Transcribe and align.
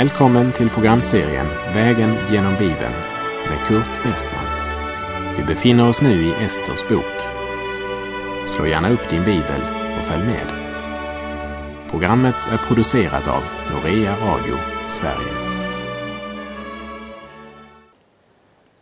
Välkommen 0.00 0.52
till 0.52 0.70
programserien 0.70 1.46
Vägen 1.74 2.16
genom 2.30 2.52
Bibeln 2.52 2.92
med 3.48 3.66
Kurt 3.66 4.06
Westman. 4.06 4.44
Vi 5.36 5.44
befinner 5.44 5.88
oss 5.88 6.02
nu 6.02 6.24
i 6.24 6.32
Esters 6.44 6.88
bok. 6.88 7.20
Slå 8.48 8.66
gärna 8.66 8.90
upp 8.90 9.10
din 9.10 9.24
bibel 9.24 9.60
och 9.98 10.04
följ 10.04 10.24
med. 10.24 10.46
Programmet 11.90 12.34
är 12.50 12.56
producerat 12.56 13.28
av 13.28 13.42
Norea 13.70 14.16
Radio 14.16 14.54
Sverige. 14.88 15.60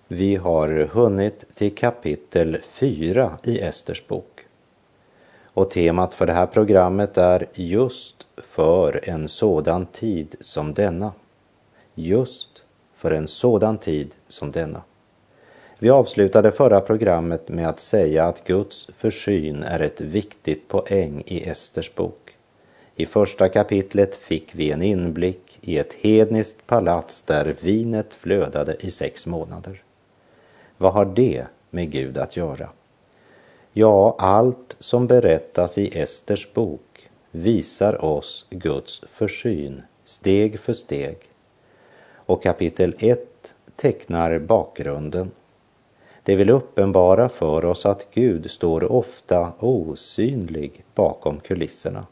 Vi 0.08 0.36
har 0.36 0.88
hunnit 0.92 1.44
till 1.54 1.74
kapitel 1.74 2.58
4 2.62 3.38
i 3.42 3.60
Esters 3.60 4.06
bok. 4.06 4.46
Och 5.54 5.70
temat 5.70 6.14
för 6.14 6.26
det 6.26 6.32
här 6.32 6.46
programmet 6.46 7.18
är 7.18 7.46
just 7.54 8.27
för 8.44 9.00
en 9.08 9.28
sådan 9.28 9.86
tid 9.86 10.36
som 10.40 10.74
denna. 10.74 11.12
Just 11.94 12.64
för 12.94 13.10
en 13.10 13.28
sådan 13.28 13.78
tid 13.78 14.14
som 14.28 14.52
denna. 14.52 14.82
Vi 15.78 15.90
avslutade 15.90 16.52
förra 16.52 16.80
programmet 16.80 17.48
med 17.48 17.68
att 17.68 17.78
säga 17.78 18.24
att 18.24 18.44
Guds 18.44 18.88
försyn 18.92 19.62
är 19.62 19.80
ett 19.80 20.00
viktigt 20.00 20.68
poäng 20.68 21.22
i 21.26 21.48
Esters 21.48 21.94
bok. 21.94 22.36
I 22.94 23.06
första 23.06 23.48
kapitlet 23.48 24.14
fick 24.14 24.54
vi 24.54 24.70
en 24.70 24.82
inblick 24.82 25.58
i 25.60 25.78
ett 25.78 25.92
hedniskt 25.92 26.66
palats 26.66 27.22
där 27.22 27.54
vinet 27.60 28.14
flödade 28.14 28.76
i 28.80 28.90
sex 28.90 29.26
månader. 29.26 29.82
Vad 30.76 30.92
har 30.92 31.04
det 31.04 31.46
med 31.70 31.90
Gud 31.90 32.18
att 32.18 32.36
göra? 32.36 32.68
Ja, 33.72 34.16
allt 34.18 34.76
som 34.78 35.06
berättas 35.06 35.78
i 35.78 35.98
Esters 35.98 36.52
bok 36.52 36.87
visar 37.38 38.04
oss 38.04 38.46
Guds 38.50 39.00
försyn 39.08 39.82
steg 40.04 40.60
för 40.60 40.72
steg. 40.72 41.16
Och 42.14 42.42
kapitel 42.42 42.94
1 42.98 43.54
tecknar 43.76 44.38
bakgrunden. 44.38 45.30
Det 46.22 46.36
vill 46.36 46.50
uppenbara 46.50 47.28
för 47.28 47.64
oss 47.64 47.86
att 47.86 48.06
Gud 48.14 48.50
står 48.50 48.92
ofta 48.92 49.52
osynlig 49.58 50.84
bakom 50.94 51.40
kulisserna 51.40 52.06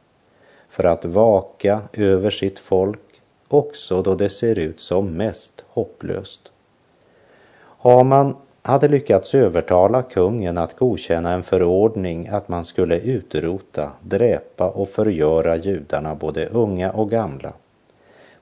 för 0.69 0.85
att 0.85 1.05
vaka 1.05 1.81
över 1.93 2.31
sitt 2.31 2.59
folk 2.59 3.01
också 3.49 4.03
då 4.03 4.15
det 4.15 4.29
ser 4.29 4.59
ut 4.59 4.81
som 4.81 5.17
mest 5.17 5.65
hopplöst. 5.69 6.53
Har 7.59 8.05
man 8.05 8.37
hade 8.67 8.89
lyckats 8.89 9.35
övertala 9.35 10.03
kungen 10.03 10.59
att 10.59 10.77
godkänna 10.77 11.33
en 11.33 11.43
förordning 11.43 12.29
att 12.29 12.49
man 12.49 12.65
skulle 12.65 12.99
utrota, 12.99 13.93
dräpa 14.03 14.69
och 14.69 14.89
förgöra 14.89 15.57
judarna, 15.57 16.15
både 16.15 16.47
unga 16.47 16.91
och 16.91 17.11
gamla, 17.11 17.53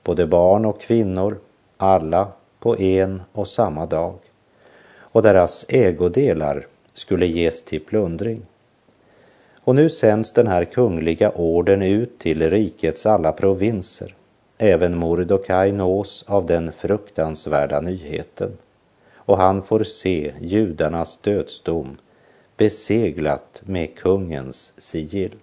både 0.03 0.27
barn 0.27 0.65
och 0.65 0.81
kvinnor, 0.81 1.37
alla 1.77 2.27
på 2.59 2.77
en 2.79 3.21
och 3.31 3.47
samma 3.47 3.85
dag. 3.85 4.13
Och 4.99 5.21
deras 5.21 5.65
ägodelar 5.69 6.67
skulle 6.93 7.25
ges 7.25 7.63
till 7.63 7.81
plundring. 7.81 8.41
Och 9.63 9.75
nu 9.75 9.89
sänds 9.89 10.31
den 10.31 10.47
här 10.47 10.65
kungliga 10.65 11.31
orden 11.31 11.81
ut 11.81 12.19
till 12.19 12.49
rikets 12.49 13.05
alla 13.05 13.31
provinser. 13.31 14.15
Även 14.57 14.97
Mordokaj 14.97 15.71
nås 15.71 16.25
av 16.27 16.45
den 16.45 16.71
fruktansvärda 16.71 17.81
nyheten 17.81 18.57
och 19.25 19.37
han 19.37 19.61
får 19.61 19.83
se 19.83 20.33
judarnas 20.39 21.17
dödsdom 21.21 21.97
beseglat 22.57 23.61
med 23.65 23.95
kungens 23.95 24.73
sigill. 24.77 25.35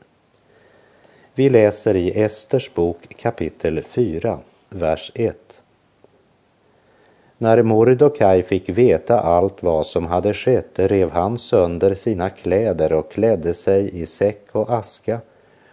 Vi 1.35 1.51
läser 1.51 1.97
i 1.97 2.21
Esters 2.21 2.75
bok 2.75 3.17
kapitel 3.17 3.83
4, 3.83 4.39
vers 4.69 5.13
1. 5.15 5.63
När 7.39 7.63
Mordokaj 7.63 8.43
fick 8.43 8.69
veta 8.69 9.21
allt 9.21 9.63
vad 9.63 9.87
som 9.87 10.07
hade 10.07 10.35
skett 10.35 10.71
rev 10.75 11.11
han 11.11 11.39
sönder 11.39 11.95
sina 11.95 12.31
kläder 12.31 12.93
och 12.93 13.13
klädde 13.13 13.55
sig 13.55 14.01
i 14.01 14.07
säck 14.07 14.49
och 14.53 14.71
aska 14.71 15.21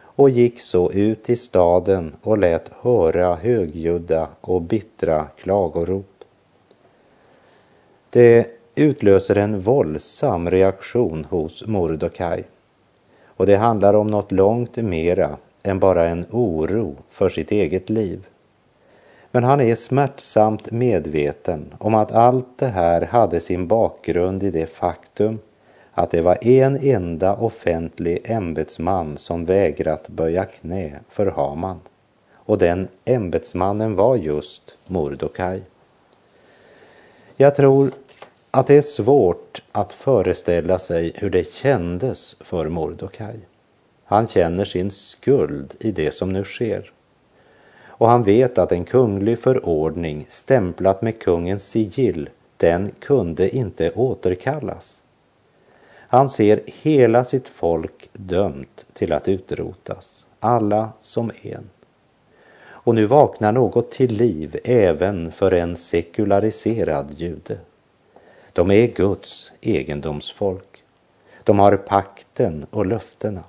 och 0.01 0.29
gick 0.29 0.61
så 0.61 0.91
ut 0.91 1.29
i 1.29 1.35
staden 1.35 2.15
och 2.21 2.37
lät 2.37 2.71
höra 2.81 3.35
högljudda 3.35 4.27
och 4.41 4.61
bittra 4.61 5.25
klagorop. 5.25 6.18
Det 8.09 8.47
utlöser 8.75 9.37
en 9.37 9.61
våldsam 9.61 10.49
reaktion 10.49 11.25
hos 11.29 11.67
Mordokaj. 11.67 12.43
Och 13.25 13.45
det 13.45 13.55
handlar 13.55 13.93
om 13.93 14.07
något 14.07 14.31
långt 14.31 14.75
mera 14.77 15.37
än 15.63 15.79
bara 15.79 16.09
en 16.09 16.25
oro 16.31 16.95
för 17.09 17.29
sitt 17.29 17.51
eget 17.51 17.89
liv. 17.89 18.25
Men 19.31 19.43
han 19.43 19.61
är 19.61 19.75
smärtsamt 19.75 20.71
medveten 20.71 21.73
om 21.77 21.95
att 21.95 22.11
allt 22.11 22.57
det 22.57 22.67
här 22.67 23.01
hade 23.01 23.39
sin 23.39 23.67
bakgrund 23.67 24.43
i 24.43 24.51
det 24.51 24.65
faktum 24.65 25.39
att 25.91 26.11
det 26.11 26.21
var 26.21 26.47
en 26.47 26.77
enda 26.81 27.35
offentlig 27.35 28.21
ämbetsman 28.23 29.17
som 29.17 29.45
vägrat 29.45 30.07
böja 30.07 30.45
knä 30.45 30.99
för 31.09 31.25
Haman. 31.25 31.79
Och 32.33 32.57
den 32.57 32.87
ämbetsmannen 33.05 33.95
var 33.95 34.15
just 34.15 34.77
Mordokaj. 34.87 35.61
Jag 37.41 37.55
tror 37.55 37.91
att 38.51 38.67
det 38.67 38.77
är 38.77 38.81
svårt 38.81 39.61
att 39.71 39.93
föreställa 39.93 40.79
sig 40.79 41.11
hur 41.15 41.29
det 41.29 41.53
kändes 41.53 42.35
för 42.39 42.69
Mordokaj. 42.69 43.39
Han 44.03 44.27
känner 44.27 44.65
sin 44.65 44.91
skuld 44.91 45.75
i 45.79 45.91
det 45.91 46.11
som 46.11 46.33
nu 46.33 46.43
sker. 46.43 46.91
Och 47.85 48.09
han 48.09 48.23
vet 48.23 48.57
att 48.57 48.71
en 48.71 48.85
kunglig 48.85 49.39
förordning 49.39 50.25
stämplat 50.29 51.01
med 51.01 51.19
kungens 51.19 51.67
sigill, 51.67 52.29
den 52.57 52.91
kunde 52.99 53.55
inte 53.55 53.91
återkallas. 53.91 55.03
Han 55.95 56.29
ser 56.29 56.61
hela 56.65 57.23
sitt 57.23 57.47
folk 57.47 58.09
dömt 58.13 58.85
till 58.93 59.13
att 59.13 59.27
utrotas, 59.27 60.25
alla 60.39 60.89
som 60.99 61.31
en. 61.41 61.69
Och 62.83 62.95
nu 62.95 63.05
vaknar 63.05 63.51
något 63.51 63.91
till 63.91 64.13
liv 64.13 64.57
även 64.63 65.31
för 65.31 65.51
en 65.51 65.77
sekulariserad 65.77 67.11
jude. 67.17 67.57
De 68.53 68.71
är 68.71 68.87
Guds 68.87 69.53
egendomsfolk. 69.61 70.83
De 71.43 71.59
har 71.59 71.77
pakten 71.77 72.65
och 72.69 72.85
löftena. 72.85 73.43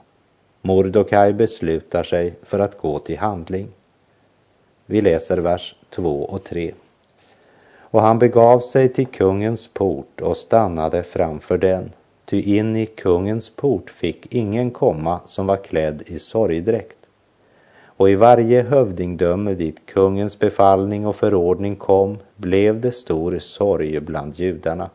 Mordokaj 0.63 1.33
beslutar 1.33 2.03
sig 2.03 2.35
för 2.43 2.59
att 2.59 2.79
gå 2.79 2.99
till 2.99 3.19
handling. 3.19 3.69
Vi 4.87 5.01
läser 5.01 5.39
vers 5.39 5.75
2 5.91 6.23
och 6.23 6.45
3. 6.45 6.75
Och 7.79 8.03
han 8.03 8.19
begav 8.19 8.61
sig 8.61 8.89
till 8.89 9.07
kungens 9.07 9.67
port 9.67 10.21
och 10.21 10.37
stannade 10.37 11.03
framför 11.03 11.59
den, 11.59 11.91
ty 12.25 12.59
in 12.59 12.77
i 12.77 12.87
kungens 12.87 13.51
port 13.51 13.91
fick 13.91 14.35
ingen 14.35 14.71
komma 14.71 15.21
som 15.27 15.47
var 15.47 15.57
klädd 15.57 16.03
i 16.07 16.19
sorgdräkt 16.19 17.00
och 18.01 18.11
i 18.11 18.15
varje 18.15 18.63
hövdingdöme 18.63 19.55
dit 19.55 19.87
kungens 19.87 20.39
befallning 20.39 21.07
och 21.07 21.17
förordning 21.17 21.77
kom 21.77 22.19
blev 22.37 22.81
det 22.81 22.93
stor 22.93 23.39
sorg 23.39 24.01
bland 24.01 24.35
judarna. 24.35 24.91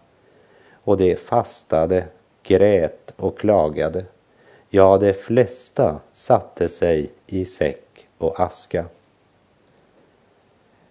Och 0.74 0.98
de 0.98 1.16
fastade, 1.16 2.06
grät 2.44 3.14
och 3.16 3.38
klagade. 3.38 4.06
Ja, 4.70 4.98
de 4.98 5.14
flesta 5.14 6.00
satte 6.14 6.70
sig 6.70 7.12
i 7.28 7.46
säck 7.46 8.08
och 8.18 8.40
aska. 8.40 8.86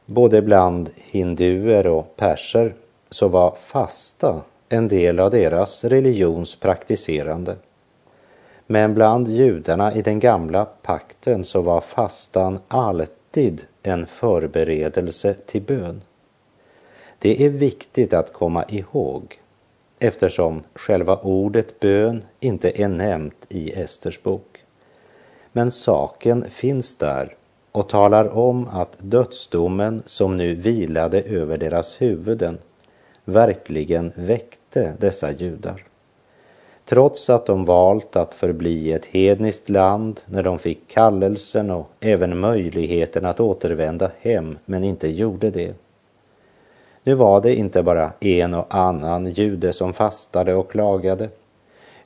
Både 0.06 0.42
bland 0.42 0.90
hinduer 0.96 1.86
och 1.86 2.16
perser 2.16 2.74
så 3.10 3.28
var 3.28 3.50
fasta 3.50 4.42
en 4.68 4.88
del 4.88 5.20
av 5.20 5.30
deras 5.30 5.84
religions 5.84 6.56
praktiserande. 6.56 7.56
Men 8.66 8.94
bland 8.94 9.28
judarna 9.28 9.94
i 9.94 10.02
den 10.02 10.20
gamla 10.20 10.64
pakten 10.64 11.44
så 11.44 11.62
var 11.62 11.80
fastan 11.80 12.58
alltid 12.68 13.66
en 13.82 14.06
förberedelse 14.06 15.34
till 15.46 15.62
bön. 15.62 16.02
Det 17.18 17.44
är 17.44 17.50
viktigt 17.50 18.14
att 18.14 18.32
komma 18.32 18.64
ihåg 18.68 19.40
eftersom 19.98 20.62
själva 20.74 21.16
ordet 21.16 21.80
bön 21.80 22.24
inte 22.40 22.82
är 22.82 22.88
nämnt 22.88 23.46
i 23.48 23.72
Esters 23.72 24.22
bok. 24.22 24.64
Men 25.52 25.70
saken 25.70 26.44
finns 26.50 26.96
där 26.96 27.36
och 27.72 27.88
talar 27.88 28.36
om 28.36 28.68
att 28.68 28.96
dödsdomen 28.98 30.02
som 30.06 30.36
nu 30.36 30.54
vilade 30.54 31.22
över 31.22 31.58
deras 31.58 32.02
huvuden 32.02 32.58
verkligen 33.24 34.12
väckte 34.16 34.94
dessa 34.98 35.30
judar. 35.30 35.84
Trots 36.84 37.30
att 37.30 37.46
de 37.46 37.64
valt 37.64 38.16
att 38.16 38.34
förbli 38.34 38.92
ett 38.92 39.06
hedniskt 39.06 39.68
land 39.68 40.20
när 40.26 40.42
de 40.42 40.58
fick 40.58 40.88
kallelsen 40.88 41.70
och 41.70 41.90
även 42.00 42.40
möjligheten 42.40 43.24
att 43.24 43.40
återvända 43.40 44.10
hem 44.20 44.58
men 44.64 44.84
inte 44.84 45.08
gjorde 45.08 45.50
det. 45.50 45.74
Nu 47.02 47.14
var 47.14 47.40
det 47.40 47.54
inte 47.54 47.82
bara 47.82 48.12
en 48.20 48.54
och 48.54 48.74
annan 48.74 49.26
jude 49.26 49.72
som 49.72 49.92
fastade 49.92 50.54
och 50.54 50.70
klagade, 50.70 51.28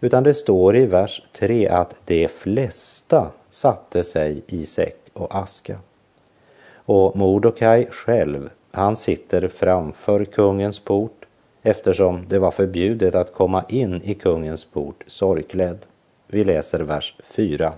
utan 0.01 0.23
det 0.23 0.35
står 0.35 0.77
i 0.77 0.87
vers 0.87 1.23
3 1.33 1.69
att 1.69 2.03
de 2.05 2.29
flesta 2.29 3.31
satte 3.51 4.05
sig 4.05 4.43
i 4.47 4.67
säck 4.67 5.01
och 5.13 5.35
aska. 5.35 5.79
Och 6.75 7.17
Mordokaj 7.17 7.89
själv, 7.91 8.51
han 8.71 8.97
sitter 8.97 9.49
framför 9.49 10.25
kungens 10.25 10.81
port 10.81 11.18
eftersom 11.63 12.25
det 12.29 12.39
var 12.39 12.51
förbjudet 12.51 13.15
att 13.15 13.33
komma 13.33 13.65
in 13.69 14.03
i 14.05 14.15
kungens 14.15 14.65
port 14.65 15.05
sorgklädd. 15.07 15.79
Vi 16.27 16.45
läser 16.45 16.81
vers 16.81 17.17
4. 17.25 17.73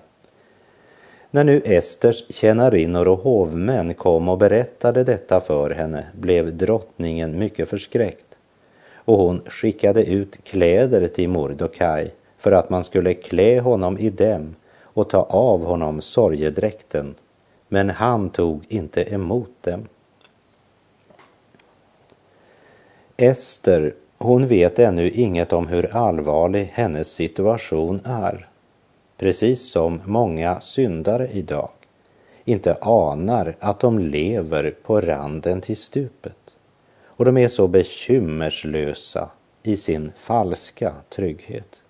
När 1.31 1.44
nu 1.44 1.62
Esters 1.65 2.25
tjänarinnor 2.29 3.09
och 3.09 3.19
hovmän 3.19 3.94
kom 3.94 4.29
och 4.29 4.38
berättade 4.38 5.05
detta 5.05 5.41
för 5.41 5.71
henne 5.71 6.06
blev 6.12 6.56
drottningen 6.56 7.38
mycket 7.38 7.69
förskräckt 7.69 8.31
och 8.94 9.19
hon 9.19 9.41
skickade 9.47 10.05
ut 10.05 10.44
kläder 10.44 11.06
till 11.06 11.29
Mordokaj 11.29 12.15
för 12.38 12.53
att 12.53 12.71
man 12.71 12.85
skulle 12.85 13.15
klä 13.15 13.61
honom 13.61 13.99
i 13.99 14.11
dem 14.11 14.55
och 14.82 15.11
ta 15.11 15.23
av 15.23 15.65
honom 15.65 16.00
sorgedräkten, 16.00 17.15
men 17.69 17.91
han 17.91 18.31
tog 18.31 18.65
inte 18.69 19.15
emot 19.15 19.50
dem. 19.61 19.85
Ester, 23.22 23.94
hon 24.19 24.46
vet 24.46 24.78
ännu 24.78 25.11
inget 25.11 25.52
om 25.52 25.67
hur 25.67 25.96
allvarlig 25.96 26.70
hennes 26.72 27.12
situation 27.12 28.00
är, 28.05 28.49
precis 29.17 29.70
som 29.70 30.00
många 30.05 30.61
syndare 30.61 31.28
idag 31.28 31.70
inte 32.44 32.76
anar 32.81 33.55
att 33.61 33.81
de 33.81 33.99
lever 33.99 34.75
på 34.82 35.00
randen 35.00 35.61
till 35.61 35.76
stupet 35.76 36.55
och 37.05 37.25
de 37.25 37.37
är 37.37 37.49
så 37.49 37.69
bekymmerslösa 37.69 39.31
i 39.62 39.76
sin 39.76 40.12
falska 40.17 40.94
trygghet. 41.08 41.82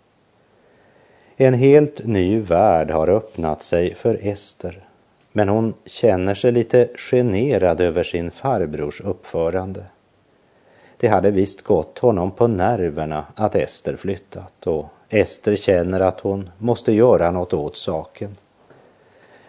En 1.36 1.54
helt 1.54 2.06
ny 2.06 2.40
värld 2.40 2.90
har 2.90 3.08
öppnat 3.08 3.62
sig 3.62 3.94
för 3.94 4.18
Ester, 4.22 4.84
men 5.32 5.48
hon 5.48 5.74
känner 5.84 6.34
sig 6.34 6.52
lite 6.52 6.88
generad 6.96 7.80
över 7.80 8.04
sin 8.04 8.30
farbrors 8.30 9.00
uppförande. 9.00 9.84
Det 11.00 11.08
hade 11.08 11.30
visst 11.30 11.62
gått 11.62 11.98
honom 11.98 12.30
på 12.30 12.46
nerverna 12.46 13.24
att 13.34 13.54
Ester 13.54 13.96
flyttat 13.96 14.66
och 14.66 14.86
Ester 15.08 15.56
känner 15.56 16.00
att 16.00 16.20
hon 16.20 16.50
måste 16.58 16.92
göra 16.92 17.30
något 17.30 17.52
åt 17.52 17.76
saken. 17.76 18.36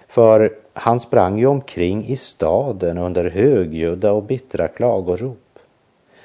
För 0.08 0.54
han 0.74 1.00
sprang 1.00 1.40
ju 1.40 1.46
omkring 1.46 2.06
i 2.06 2.16
staden 2.16 2.98
under 2.98 3.30
högljudda 3.30 4.12
och 4.12 4.24
bittra 4.24 4.68
klagorop. 4.68 5.60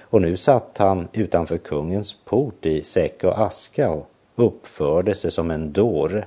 Och 0.01 0.23
nu 0.23 0.37
satt 0.37 0.79
han 0.79 1.09
utanför 1.13 1.59
kungens 1.59 2.17
port 2.25 2.67
i 2.67 2.83
säck 2.83 3.25
och 3.25 3.41
aska 3.41 3.91
och 3.91 4.09
uppförde 4.35 5.15
sig 5.15 5.31
som 5.31 5.51
en 5.51 5.73
dåre. 5.73 6.25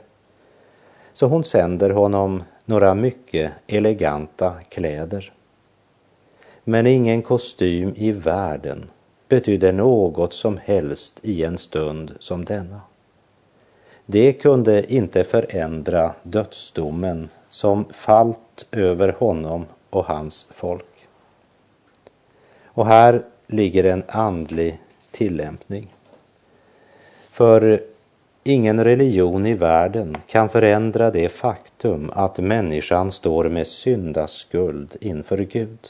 Så 1.13 1.28
hon 1.28 1.44
sänder 1.44 1.90
honom 1.90 2.44
några 2.66 2.96
mycket 2.96 3.51
eleganta 3.68 4.54
kläder. 4.69 5.34
Men 6.69 6.88
ingen 6.88 7.21
kostym 7.21 7.94
i 7.95 8.12
världen 8.12 8.89
betydde 9.27 9.71
något 9.71 10.33
som 10.33 10.60
helst 10.63 11.19
i 11.21 11.44
en 11.44 11.57
stund 11.57 12.16
som 12.19 12.45
denna. 12.45 12.81
Det 14.06 14.33
kunde 14.33 14.94
inte 14.94 15.24
förändra 15.24 16.13
dödsdomen 16.24 17.30
som 17.50 17.86
fallt 17.86 18.68
över 18.71 19.16
honom 19.19 19.66
och 19.89 20.06
hans 20.06 20.48
folk. 20.51 21.07
Och 22.66 22.86
här 22.86 23.24
ligger 23.48 23.83
en 23.83 24.04
andlig 24.07 24.80
tillämpning. 25.12 25.88
För 27.31 27.83
ingen 28.44 28.83
religion 28.83 29.45
i 29.45 29.54
världen 29.54 30.18
kan 30.27 30.50
förändra 30.50 31.12
det 31.12 31.30
faktum 31.30 32.12
att 32.13 32.38
människan 32.38 33.12
står 33.12 33.50
med 33.50 33.68
syndaskuld 33.68 34.95
inför 35.01 35.38
Gud. 35.38 35.89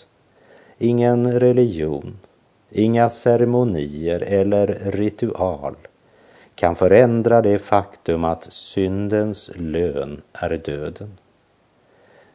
Ingen 0.81 1.39
religion, 1.39 2.19
inga 2.71 3.09
ceremonier 3.09 4.21
eller 4.21 4.67
ritual 4.85 5.75
kan 6.55 6.75
förändra 6.75 7.41
det 7.41 7.59
faktum 7.59 8.23
att 8.23 8.53
syndens 8.53 9.51
lön 9.55 10.21
är 10.33 10.49
döden. 10.65 11.17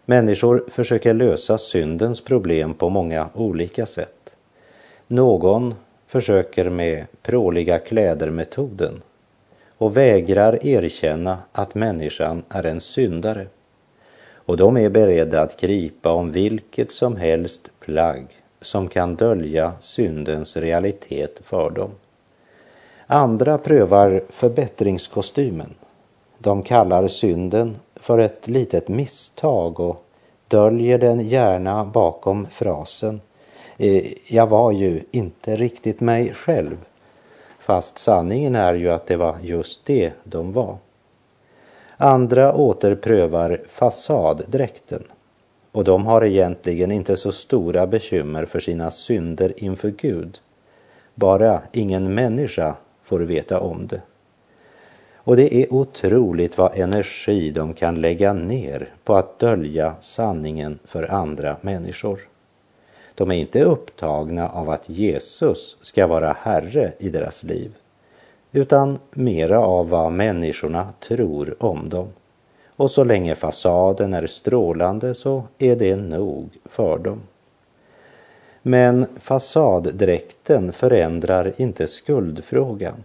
Människor 0.04 0.64
försöker 0.68 1.14
lösa 1.14 1.58
syndens 1.58 2.20
problem 2.20 2.74
på 2.74 2.88
många 2.88 3.28
olika 3.34 3.86
sätt. 3.86 4.36
Någon 5.06 5.74
försöker 6.06 6.70
med 6.70 7.06
pråliga 7.22 7.78
kläder-metoden 7.78 9.02
och 9.78 9.96
vägrar 9.96 10.66
erkänna 10.66 11.38
att 11.52 11.74
människan 11.74 12.42
är 12.48 12.66
en 12.66 12.80
syndare. 12.80 13.46
Och 14.46 14.56
de 14.56 14.76
är 14.76 14.88
beredda 14.88 15.42
att 15.42 15.60
gripa 15.60 16.12
om 16.12 16.32
vilket 16.32 16.90
som 16.90 17.16
helst 17.16 17.70
plagg 17.80 18.26
som 18.60 18.88
kan 18.88 19.14
dölja 19.14 19.72
syndens 19.80 20.56
realitet 20.56 21.40
för 21.42 21.70
dem. 21.70 21.90
Andra 23.06 23.58
prövar 23.58 24.22
förbättringskostymen. 24.28 25.74
De 26.38 26.62
kallar 26.62 27.08
synden 27.08 27.76
för 27.96 28.18
ett 28.18 28.48
litet 28.48 28.88
misstag 28.88 29.80
och 29.80 30.04
döljer 30.48 30.98
den 30.98 31.20
gärna 31.20 31.84
bakom 31.84 32.46
frasen 32.50 33.20
eh, 33.78 34.04
”Jag 34.26 34.46
var 34.46 34.72
ju 34.72 35.02
inte 35.10 35.56
riktigt 35.56 36.00
mig 36.00 36.34
själv” 36.34 36.76
fast 37.58 37.98
sanningen 37.98 38.54
är 38.54 38.74
ju 38.74 38.90
att 38.90 39.06
det 39.06 39.16
var 39.16 39.36
just 39.42 39.86
det 39.86 40.12
de 40.24 40.52
var. 40.52 40.76
Andra 42.04 42.54
återprövar 42.54 43.60
fasaddräkten 43.68 45.02
och 45.72 45.84
de 45.84 46.06
har 46.06 46.24
egentligen 46.24 46.92
inte 46.92 47.16
så 47.16 47.32
stora 47.32 47.86
bekymmer 47.86 48.44
för 48.44 48.60
sina 48.60 48.90
synder 48.90 49.52
inför 49.56 49.90
Gud. 49.90 50.38
Bara 51.14 51.62
ingen 51.72 52.14
människa 52.14 52.74
får 53.02 53.20
veta 53.20 53.60
om 53.60 53.86
det. 53.86 54.00
Och 55.14 55.36
det 55.36 55.54
är 55.54 55.74
otroligt 55.74 56.58
vad 56.58 56.78
energi 56.78 57.50
de 57.50 57.72
kan 57.72 58.00
lägga 58.00 58.32
ner 58.32 58.94
på 59.04 59.16
att 59.16 59.38
dölja 59.38 59.94
sanningen 60.00 60.78
för 60.84 61.12
andra 61.12 61.56
människor. 61.60 62.20
De 63.14 63.30
är 63.30 63.34
inte 63.34 63.64
upptagna 63.64 64.48
av 64.48 64.70
att 64.70 64.88
Jesus 64.88 65.76
ska 65.82 66.06
vara 66.06 66.36
Herre 66.40 66.92
i 66.98 67.08
deras 67.08 67.42
liv, 67.42 67.72
utan 68.54 68.98
mera 69.10 69.60
av 69.60 69.88
vad 69.88 70.12
människorna 70.12 70.92
tror 71.00 71.54
om 71.58 71.88
dem. 71.88 72.08
Och 72.76 72.90
så 72.90 73.04
länge 73.04 73.34
fasaden 73.34 74.14
är 74.14 74.26
strålande 74.26 75.14
så 75.14 75.42
är 75.58 75.76
det 75.76 75.96
nog 75.96 76.58
för 76.64 76.98
dem. 76.98 77.20
Men 78.62 79.06
fasaddräkten 79.16 80.72
förändrar 80.72 81.52
inte 81.56 81.86
skuldfrågan. 81.86 83.04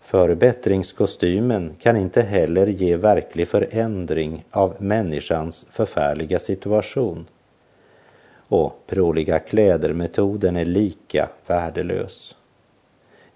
Förbättringskostymen 0.00 1.74
kan 1.80 1.96
inte 1.96 2.22
heller 2.22 2.66
ge 2.66 2.96
verklig 2.96 3.48
förändring 3.48 4.44
av 4.50 4.74
människans 4.78 5.66
förfärliga 5.70 6.38
situation 6.38 7.26
och 8.48 8.82
pråliga 8.86 9.38
kläder-metoden 9.38 10.56
är 10.56 10.64
lika 10.64 11.28
värdelös. 11.46 12.37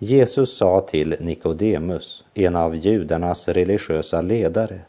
Jesus 0.05 0.57
sa 0.57 0.81
till 0.81 1.17
Nikodemus, 1.21 2.25
en 2.35 2.57
av 2.57 2.77
judarnas 2.77 3.49
religiösa 3.49 4.21
ledare, 4.21 4.81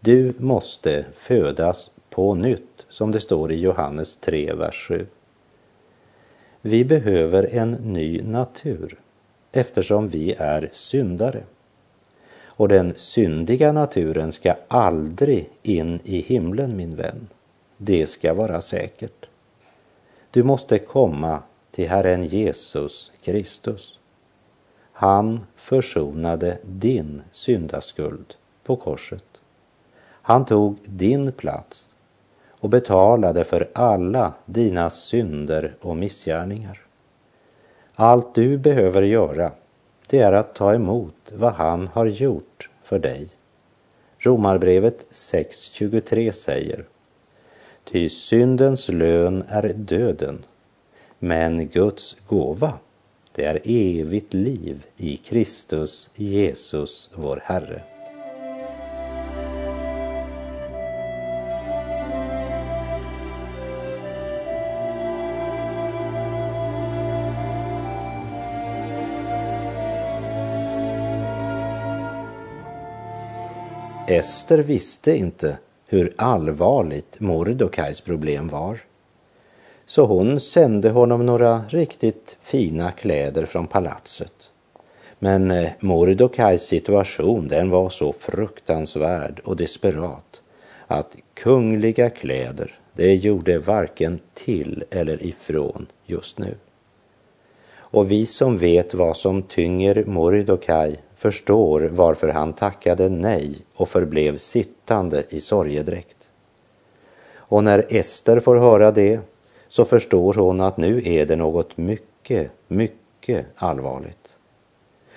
du 0.00 0.32
måste 0.38 1.04
födas 1.14 1.90
på 2.10 2.34
nytt, 2.34 2.86
som 2.88 3.10
det 3.10 3.20
står 3.20 3.52
i 3.52 3.60
Johannes 3.60 4.16
3, 4.16 4.54
vers 4.54 4.86
7. 4.88 5.06
Vi 6.60 6.84
behöver 6.84 7.54
en 7.54 7.70
ny 7.70 8.22
natur 8.22 8.98
eftersom 9.52 10.08
vi 10.08 10.34
är 10.38 10.68
syndare. 10.72 11.42
Och 12.44 12.68
den 12.68 12.94
syndiga 12.96 13.72
naturen 13.72 14.32
ska 14.32 14.54
aldrig 14.68 15.48
in 15.62 16.00
i 16.04 16.20
himlen, 16.20 16.76
min 16.76 16.96
vän. 16.96 17.28
Det 17.76 18.06
ska 18.06 18.34
vara 18.34 18.60
säkert. 18.60 19.26
Du 20.30 20.42
måste 20.42 20.78
komma 20.78 21.42
till 21.70 21.88
Herren 21.88 22.24
Jesus 22.24 23.12
Kristus. 23.22 23.99
Han 25.00 25.46
försonade 25.56 26.58
din 26.62 27.22
syndaskuld 27.32 28.34
på 28.64 28.76
korset. 28.76 29.24
Han 30.02 30.44
tog 30.44 30.76
din 30.84 31.32
plats 31.32 31.90
och 32.50 32.68
betalade 32.68 33.44
för 33.44 33.70
alla 33.72 34.32
dina 34.46 34.90
synder 34.90 35.74
och 35.80 35.96
missgärningar. 35.96 36.80
Allt 37.94 38.34
du 38.34 38.58
behöver 38.58 39.02
göra, 39.02 39.52
det 40.08 40.18
är 40.18 40.32
att 40.32 40.54
ta 40.54 40.74
emot 40.74 41.32
vad 41.32 41.52
han 41.52 41.88
har 41.88 42.06
gjort 42.06 42.68
för 42.82 42.98
dig. 42.98 43.28
Romarbrevet 44.18 45.06
6.23 45.10 46.32
säger 46.32 46.84
Ty 47.84 48.08
syndens 48.08 48.88
lön 48.88 49.44
är 49.48 49.72
döden, 49.72 50.44
men 51.18 51.68
Guds 51.68 52.16
gåva, 52.26 52.72
det 53.40 53.46
är 53.46 53.60
evigt 53.64 54.34
liv 54.34 54.82
i 54.96 55.16
Kristus 55.16 56.10
Jesus 56.14 57.10
vår 57.14 57.42
Herre. 57.44 57.82
Ester 74.08 74.58
visste 74.58 75.16
inte 75.16 75.58
hur 75.86 76.14
allvarligt 76.16 77.20
Mordokajs 77.20 78.00
problem 78.00 78.48
var. 78.48 78.89
Så 79.90 80.06
hon 80.06 80.40
sände 80.40 80.90
honom 80.90 81.26
några 81.26 81.62
riktigt 81.68 82.36
fina 82.40 82.90
kläder 82.90 83.46
från 83.46 83.66
palatset. 83.66 84.50
Men 85.18 85.50
eh, 85.50 85.70
Mordokajs 85.80 86.62
situation 86.62 87.48
den 87.48 87.70
var 87.70 87.88
så 87.88 88.12
fruktansvärd 88.12 89.40
och 89.44 89.56
desperat 89.56 90.42
att 90.86 91.16
kungliga 91.34 92.10
kläder, 92.10 92.78
det 92.92 93.14
gjorde 93.14 93.58
varken 93.58 94.20
till 94.34 94.84
eller 94.90 95.26
ifrån 95.26 95.86
just 96.06 96.38
nu. 96.38 96.54
Och 97.72 98.10
vi 98.10 98.26
som 98.26 98.58
vet 98.58 98.94
vad 98.94 99.16
som 99.16 99.42
tynger 99.42 100.04
Mordokaj 100.04 101.00
förstår 101.16 101.80
varför 101.80 102.28
han 102.28 102.52
tackade 102.52 103.08
nej 103.08 103.54
och 103.74 103.88
förblev 103.88 104.36
sittande 104.36 105.24
i 105.28 105.40
sorgedräkt. 105.40 106.28
Och 107.34 107.64
när 107.64 107.86
Ester 107.88 108.40
får 108.40 108.56
höra 108.56 108.90
det 108.90 109.20
så 109.70 109.84
förstår 109.84 110.34
hon 110.34 110.60
att 110.60 110.76
nu 110.76 111.02
är 111.04 111.26
det 111.26 111.36
något 111.36 111.76
mycket, 111.76 112.50
mycket 112.68 113.46
allvarligt. 113.54 114.36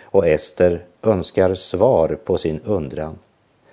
Och 0.02 0.28
Ester 0.28 0.86
önskar 1.02 1.56
svar 1.56 2.18
på 2.24 2.38
sin 2.38 2.62
undran. 2.66 3.18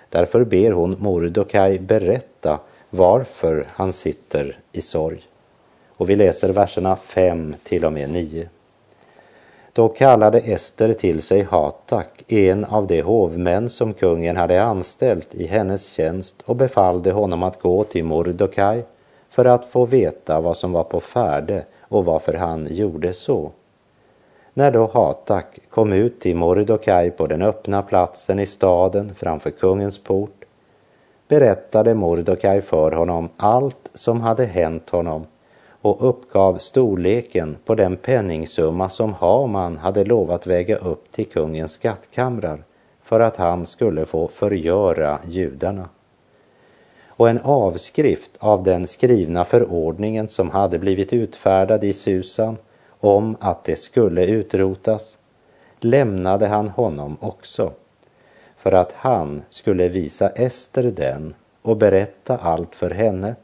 Därför 0.08 0.44
ber 0.44 0.70
hon 0.70 0.96
Mordokaj 0.98 1.78
berätta 1.78 2.58
varför 2.90 3.66
han 3.68 3.92
sitter 3.92 4.58
i 4.72 4.80
sorg. 4.80 5.22
Och 5.96 6.10
vi 6.10 6.16
läser 6.16 6.52
verserna 6.52 6.96
5 6.96 7.54
till 7.62 7.84
och 7.84 7.92
med 7.92 8.10
9. 8.10 8.48
Då 9.72 9.88
kallade 9.88 10.38
Ester 10.38 10.92
till 10.92 11.22
sig 11.22 11.42
Hatak, 11.42 12.24
en 12.28 12.64
av 12.64 12.86
de 12.86 13.00
hovmän 13.00 13.68
som 13.68 13.94
kungen 13.94 14.36
hade 14.36 14.62
anställt 14.62 15.34
i 15.34 15.46
hennes 15.46 15.92
tjänst 15.92 16.42
och 16.44 16.56
befallde 16.56 17.12
honom 17.12 17.42
att 17.42 17.60
gå 17.60 17.84
till 17.84 18.04
Mordokaj 18.04 18.84
för 19.30 19.44
att 19.44 19.66
få 19.66 19.84
veta 19.84 20.40
vad 20.40 20.56
som 20.56 20.72
var 20.72 20.84
på 20.84 21.00
färde 21.00 21.64
och 21.80 22.04
varför 22.04 22.34
han 22.34 22.66
gjorde 22.70 23.12
så. 23.12 23.50
När 24.54 24.70
då 24.70 24.86
Hatak 24.86 25.58
kom 25.68 25.92
ut 25.92 26.20
till 26.20 26.36
Mordokaj 26.36 27.10
på 27.10 27.26
den 27.26 27.42
öppna 27.42 27.82
platsen 27.82 28.38
i 28.38 28.46
staden 28.46 29.14
framför 29.14 29.50
kungens 29.50 29.98
port 29.98 30.44
berättade 31.28 31.94
Mordokaj 31.94 32.62
för 32.62 32.92
honom 32.92 33.28
allt 33.36 33.90
som 33.94 34.20
hade 34.20 34.44
hänt 34.44 34.90
honom 34.90 35.26
och 35.82 36.08
uppgav 36.08 36.58
storleken 36.58 37.56
på 37.64 37.74
den 37.74 37.96
penningsumma 37.96 38.88
som 38.88 39.14
Haman 39.14 39.76
hade 39.76 40.04
lovat 40.04 40.46
väga 40.46 40.76
upp 40.76 41.12
till 41.12 41.26
kungens 41.26 41.72
skattkamrar 41.72 42.64
för 43.02 43.20
att 43.20 43.36
han 43.36 43.66
skulle 43.66 44.06
få 44.06 44.28
förgöra 44.28 45.18
judarna. 45.24 45.88
Och 47.20 47.28
en 47.28 47.40
avskrift 47.44 48.30
av 48.38 48.62
den 48.62 48.86
skrivna 48.86 49.44
förordningen 49.44 50.28
som 50.28 50.50
hade 50.50 50.78
blivit 50.78 51.12
utfärdad 51.12 51.84
i 51.84 51.92
Susan 51.92 52.56
om 53.00 53.36
att 53.40 53.64
det 53.64 53.76
skulle 53.76 54.26
utrotas 54.26 55.18
lämnade 55.80 56.46
han 56.46 56.68
honom 56.68 57.16
också 57.20 57.72
för 58.56 58.72
att 58.72 58.92
han 58.92 59.42
skulle 59.50 59.88
visa 59.88 60.30
Ester 60.30 60.82
den 60.82 61.34
och 61.62 61.76
berätta 61.76 62.36
allt 62.36 62.74
för 62.74 62.90
henne 62.90 63.34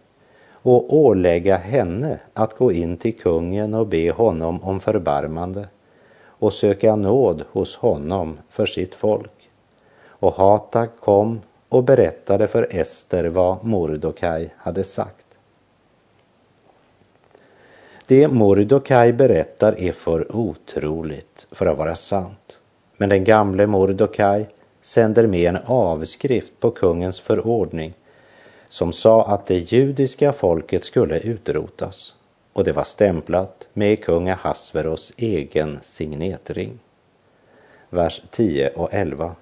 och 0.50 0.97
ålägga 0.97 1.56
henne 1.56 2.18
att 2.35 2.56
gå 2.56 2.73
in 2.73 2.97
till 2.97 3.18
kungen 3.18 3.75
och 3.75 3.87
be 3.87 4.11
honom 4.11 4.62
om 4.62 4.80
förbarmande 4.80 5.68
och 6.25 6.52
söka 6.52 6.97
nåd 6.97 7.45
hos 7.52 7.76
honom 7.76 8.38
för 8.50 8.66
sitt 8.66 8.95
folk. 8.95 9.50
Och 10.06 10.35
Hatak 10.35 10.90
kom 11.00 11.40
och 11.68 11.85
berättade 11.85 12.49
för 12.49 12.68
Ester 12.70 13.25
vad 13.25 13.64
Mordokaj 13.64 14.54
hade 14.56 14.85
sagt. 14.85 15.26
Det 18.06 18.28
Mordokaj 18.28 19.12
berättar 19.12 19.80
är 19.80 19.92
för 19.92 20.37
otroligt 20.37 21.46
för 21.50 21.66
att 21.66 21.78
vara 21.78 21.94
sant. 21.94 22.58
Men 22.96 23.08
den 23.08 23.25
gamle 23.25 23.66
Mordokaj 23.66 24.49
sänder 24.80 25.26
med 25.26 25.49
en 25.49 25.58
avskrift 25.66 26.61
på 26.61 26.70
kungens 26.70 27.20
förordning 27.20 27.94
som 28.68 28.92
sa 28.92 29.26
att 29.26 29.46
det 29.46 29.73
judiska 29.73 30.32
folket 30.32 30.85
skulle 30.85 31.18
utrotas 31.18 32.14
och 32.52 32.64
det 32.64 32.73
var 32.73 32.85
stämplat 32.85 33.68
med 33.73 34.04
kung 34.04 34.28
Ahasveros 34.30 35.12
egen 35.16 35.78
signetring. 35.82 36.78
Vers 37.90 38.23
10 38.30 38.68
och 38.68 38.88
11. 38.94 39.35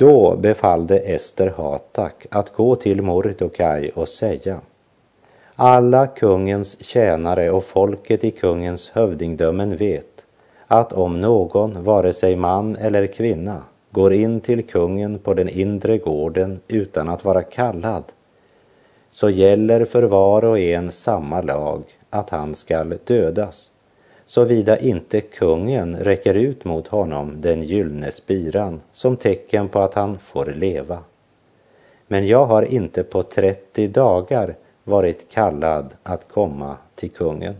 Då 0.00 0.36
befallde 0.36 0.98
Ester 0.98 1.54
Hatak 1.56 2.26
att 2.30 2.52
gå 2.52 2.76
till 2.76 3.02
Mordokaj 3.02 3.90
och 3.90 4.08
säga 4.08 4.60
alla 5.56 6.06
kungens 6.06 6.84
tjänare 6.84 7.50
och 7.50 7.64
folket 7.64 8.24
i 8.24 8.30
kungens 8.30 8.90
hövdingdömen 8.90 9.76
vet 9.76 10.26
att 10.66 10.92
om 10.92 11.20
någon, 11.20 11.84
vare 11.84 12.12
sig 12.12 12.36
man 12.36 12.76
eller 12.76 13.06
kvinna, 13.06 13.62
går 13.90 14.12
in 14.12 14.40
till 14.40 14.66
kungen 14.66 15.18
på 15.18 15.34
den 15.34 15.48
inre 15.48 15.98
gården 15.98 16.60
utan 16.68 17.08
att 17.08 17.24
vara 17.24 17.42
kallad, 17.42 18.04
så 19.10 19.30
gäller 19.30 19.84
för 19.84 20.02
var 20.02 20.44
och 20.44 20.58
en 20.58 20.92
samma 20.92 21.42
lag 21.42 21.82
att 22.10 22.30
han 22.30 22.54
skall 22.54 22.98
dödas, 23.04 23.70
såvida 24.30 24.78
inte 24.78 25.20
kungen 25.20 25.96
räcker 25.96 26.34
ut 26.34 26.64
mot 26.64 26.88
honom 26.88 27.40
den 27.40 27.62
gyllene 27.62 28.10
spiran 28.10 28.80
som 28.90 29.16
tecken 29.16 29.68
på 29.68 29.80
att 29.80 29.94
han 29.94 30.18
får 30.18 30.46
leva. 30.46 30.98
Men 32.08 32.26
jag 32.26 32.46
har 32.46 32.62
inte 32.62 33.02
på 33.02 33.22
trettio 33.22 33.88
dagar 33.88 34.56
varit 34.84 35.28
kallad 35.28 35.94
att 36.02 36.28
komma 36.28 36.76
till 36.94 37.10
kungen. 37.10 37.54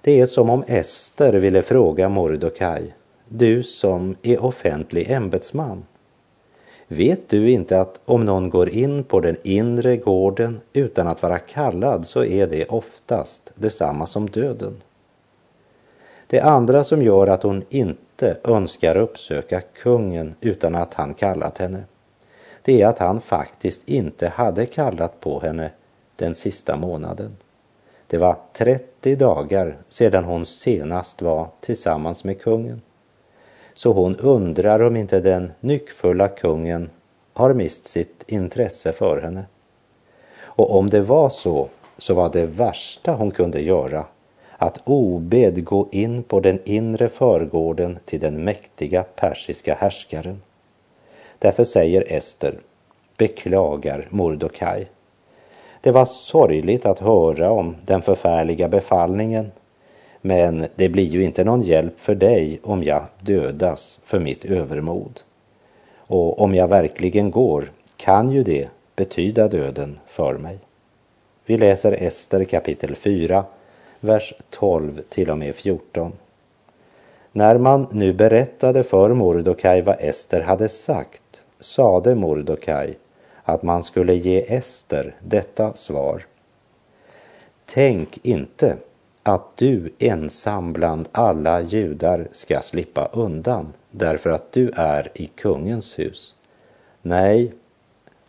Det 0.00 0.20
är 0.20 0.26
som 0.26 0.50
om 0.50 0.64
Ester 0.66 1.32
ville 1.32 1.62
fråga 1.62 2.08
Mordokaj 2.08 2.94
du 3.28 3.62
som 3.62 4.16
är 4.22 4.44
offentlig 4.44 5.10
ämbetsman. 5.10 5.84
Vet 6.88 7.28
du 7.28 7.50
inte 7.50 7.80
att 7.80 8.00
om 8.04 8.24
någon 8.24 8.50
går 8.50 8.68
in 8.68 9.04
på 9.04 9.20
den 9.20 9.36
inre 9.42 9.96
gården 9.96 10.60
utan 10.72 11.08
att 11.08 11.22
vara 11.22 11.38
kallad 11.38 12.06
så 12.06 12.24
är 12.24 12.46
det 12.46 12.66
oftast 12.66 13.52
detsamma 13.54 14.06
som 14.06 14.30
döden? 14.30 14.76
Det 16.30 16.40
andra 16.40 16.84
som 16.84 17.02
gör 17.02 17.26
att 17.26 17.42
hon 17.42 17.64
inte 17.68 18.36
önskar 18.44 18.96
uppsöka 18.96 19.60
kungen 19.60 20.34
utan 20.40 20.74
att 20.74 20.94
han 20.94 21.14
kallat 21.14 21.58
henne, 21.58 21.84
det 22.62 22.82
är 22.82 22.86
att 22.86 22.98
han 22.98 23.20
faktiskt 23.20 23.88
inte 23.88 24.28
hade 24.28 24.66
kallat 24.66 25.20
på 25.20 25.40
henne 25.40 25.70
den 26.16 26.34
sista 26.34 26.76
månaden. 26.76 27.36
Det 28.06 28.18
var 28.18 28.36
30 28.52 29.16
dagar 29.16 29.76
sedan 29.88 30.24
hon 30.24 30.46
senast 30.46 31.22
var 31.22 31.48
tillsammans 31.60 32.24
med 32.24 32.40
kungen 32.40 32.82
så 33.74 33.92
hon 33.92 34.16
undrar 34.16 34.82
om 34.82 34.96
inte 34.96 35.20
den 35.20 35.52
nyckfulla 35.60 36.28
kungen 36.28 36.90
har 37.32 37.54
mist 37.54 37.84
sitt 37.84 38.24
intresse 38.26 38.92
för 38.92 39.20
henne. 39.20 39.44
Och 40.40 40.78
om 40.78 40.90
det 40.90 41.00
var 41.00 41.28
så, 41.28 41.68
så 41.98 42.14
var 42.14 42.32
det 42.32 42.46
värsta 42.46 43.12
hon 43.12 43.30
kunde 43.30 43.60
göra 43.60 44.06
att 44.58 44.78
obed 44.84 45.64
gå 45.64 45.88
in 45.90 46.22
på 46.22 46.40
den 46.40 46.58
inre 46.64 47.08
förgården 47.08 47.98
till 48.04 48.20
den 48.20 48.44
mäktiga 48.44 49.02
persiska 49.02 49.74
härskaren. 49.74 50.42
Därför 51.38 51.64
säger 51.64 52.12
Ester, 52.12 52.58
beklagar 53.16 54.06
Mordokaj. 54.10 54.86
Det 55.80 55.90
var 55.90 56.04
sorgligt 56.04 56.86
att 56.86 56.98
höra 56.98 57.50
om 57.50 57.76
den 57.84 58.02
förfärliga 58.02 58.68
befallningen 58.68 59.50
men 60.20 60.66
det 60.74 60.88
blir 60.88 61.04
ju 61.04 61.24
inte 61.24 61.44
någon 61.44 61.62
hjälp 61.62 62.00
för 62.00 62.14
dig 62.14 62.60
om 62.62 62.82
jag 62.82 63.02
dödas 63.20 64.00
för 64.04 64.20
mitt 64.20 64.44
övermod. 64.44 65.20
Och 65.96 66.40
om 66.40 66.54
jag 66.54 66.68
verkligen 66.68 67.30
går 67.30 67.72
kan 67.96 68.32
ju 68.32 68.42
det 68.42 68.68
betyda 68.96 69.48
döden 69.48 69.98
för 70.06 70.38
mig. 70.38 70.58
Vi 71.46 71.58
läser 71.58 71.92
Ester 71.92 72.44
kapitel 72.44 72.94
4, 72.94 73.44
vers 74.00 74.34
12 74.50 75.02
till 75.08 75.30
och 75.30 75.38
med 75.38 75.54
14. 75.54 76.12
När 77.32 77.58
man 77.58 77.86
nu 77.90 78.12
berättade 78.12 78.84
för 78.84 79.14
Mordokaj 79.14 79.82
vad 79.82 79.96
Ester 80.00 80.40
hade 80.40 80.68
sagt 80.68 81.22
sade 81.60 82.14
Mordokaj 82.14 82.98
att 83.42 83.62
man 83.62 83.82
skulle 83.82 84.14
ge 84.14 84.56
Ester 84.56 85.14
detta 85.20 85.74
svar. 85.74 86.26
Tänk 87.66 88.18
inte 88.22 88.76
att 89.22 89.56
du 89.56 89.92
ensam 89.98 90.72
bland 90.72 91.08
alla 91.12 91.60
judar 91.60 92.28
ska 92.32 92.60
slippa 92.60 93.08
undan 93.12 93.72
därför 93.90 94.30
att 94.30 94.52
du 94.52 94.70
är 94.76 95.10
i 95.14 95.26
kungens 95.26 95.98
hus. 95.98 96.34
Nej, 97.02 97.52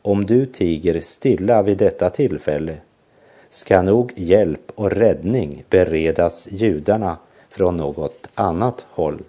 om 0.01 0.25
du 0.25 0.45
tiger 0.45 1.01
stilla 1.01 1.61
vid 1.61 1.77
detta 1.77 2.09
tillfälle 2.09 2.77
ska 3.49 3.81
nog 3.81 4.13
hjälp 4.15 4.71
och 4.75 4.91
räddning 4.91 5.63
beredas 5.69 6.47
judarna 6.51 7.17
från 7.49 7.77
något 7.77 8.27
annat 8.33 8.85
håll. 8.89 9.23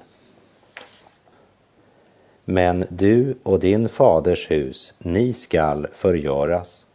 Men 2.44 2.84
du 2.88 3.34
och 3.42 3.60
din 3.60 3.88
faders 3.88 4.50
hus, 4.50 4.94
ni 4.98 5.32
skall 5.32 5.86
förgöras. 5.92 6.86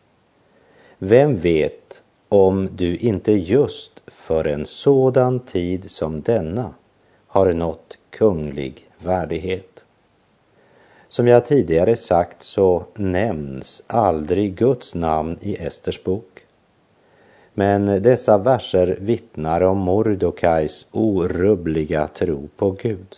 Vem 0.98 1.38
vet 1.38 2.01
om 2.29 2.70
du 2.72 2.98
inte 2.98 3.32
just 3.32 4.01
för 4.08 4.48
en 4.48 4.65
sådan 4.65 5.39
tid 5.39 5.91
som 5.91 6.22
denna 6.22 6.74
har 7.27 7.53
nått 7.53 7.98
kunglig 8.10 8.89
värdighet. 8.98 9.84
Som 11.10 11.27
jag 11.27 11.46
tidigare 11.46 11.96
sagt 11.96 12.44
så 12.44 12.86
nämns 12.96 13.84
aldrig 13.88 14.55
Guds 14.55 14.96
namn 14.96 15.38
i 15.41 15.55
Esters 15.55 16.03
bok. 16.03 16.35
Men 17.58 17.86
dessa 17.86 18.38
verser 18.38 18.98
vittnar 19.02 19.62
om 19.62 19.78
Mordokais 19.78 20.88
orubbliga 20.92 22.08
tro 22.08 22.50
på 22.58 22.72
Gud. 22.72 23.16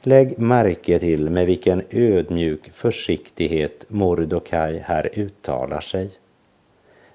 Lägg 0.00 0.38
märke 0.38 0.98
till 0.98 1.30
med 1.30 1.46
vilken 1.46 1.82
ödmjuk 1.90 2.70
försiktighet 2.72 3.84
Mordokaj 3.88 4.78
här 4.78 5.10
uttalar 5.18 5.80
sig. 5.80 6.10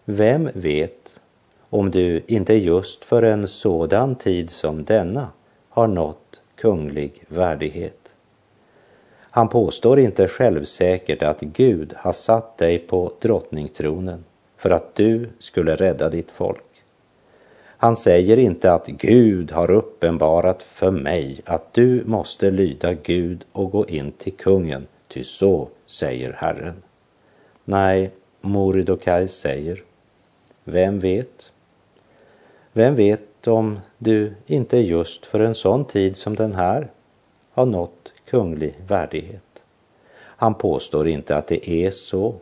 Vem 0.05 0.49
vet 0.53 1.19
om 1.69 1.91
du 1.91 2.21
inte 2.27 2.53
just 2.53 3.05
för 3.05 3.23
en 3.23 3.47
sådan 3.47 4.15
tid 4.15 4.49
som 4.49 4.83
denna 4.83 5.27
har 5.69 5.87
nått 5.87 6.41
kunglig 6.55 7.23
värdighet? 7.27 8.13
Han 9.19 9.49
påstår 9.49 9.99
inte 9.99 10.27
självsäkert 10.27 11.23
att 11.23 11.41
Gud 11.41 11.93
har 11.97 12.13
satt 12.13 12.57
dig 12.57 12.79
på 12.79 13.11
drottningtronen 13.21 14.23
för 14.61 14.69
att 14.69 14.95
du 14.95 15.29
skulle 15.39 15.75
rädda 15.75 16.09
ditt 16.09 16.31
folk. 16.31 16.63
Han 17.63 17.95
säger 17.95 18.39
inte 18.39 18.73
att 18.73 18.87
Gud 18.87 19.51
har 19.51 19.71
uppenbarat 19.71 20.63
för 20.63 20.91
mig 20.91 21.41
att 21.45 21.73
du 21.73 22.03
måste 22.05 22.51
lyda 22.51 22.93
Gud 22.93 23.45
och 23.51 23.71
gå 23.71 23.85
in 23.85 24.11
till 24.11 24.33
kungen, 24.33 24.87
ty 25.07 25.23
så 25.23 25.69
säger 25.85 26.33
Herren. 26.33 26.83
Nej, 27.65 28.11
Mordokaj 28.41 29.27
säger, 29.27 29.83
vem 30.63 30.99
vet? 30.99 31.51
Vem 32.73 32.95
vet 32.95 33.47
om 33.47 33.79
du 33.97 34.33
inte 34.45 34.77
just 34.77 35.25
för 35.25 35.39
en 35.39 35.55
sån 35.55 35.85
tid 35.85 36.17
som 36.17 36.35
den 36.35 36.55
här 36.55 36.87
har 37.51 37.65
nått 37.65 38.13
kunglig 38.25 38.73
värdighet? 38.87 39.63
Han 40.17 40.53
påstår 40.53 41.07
inte 41.07 41.35
att 41.35 41.47
det 41.47 41.69
är 41.69 41.91
så, 41.91 42.35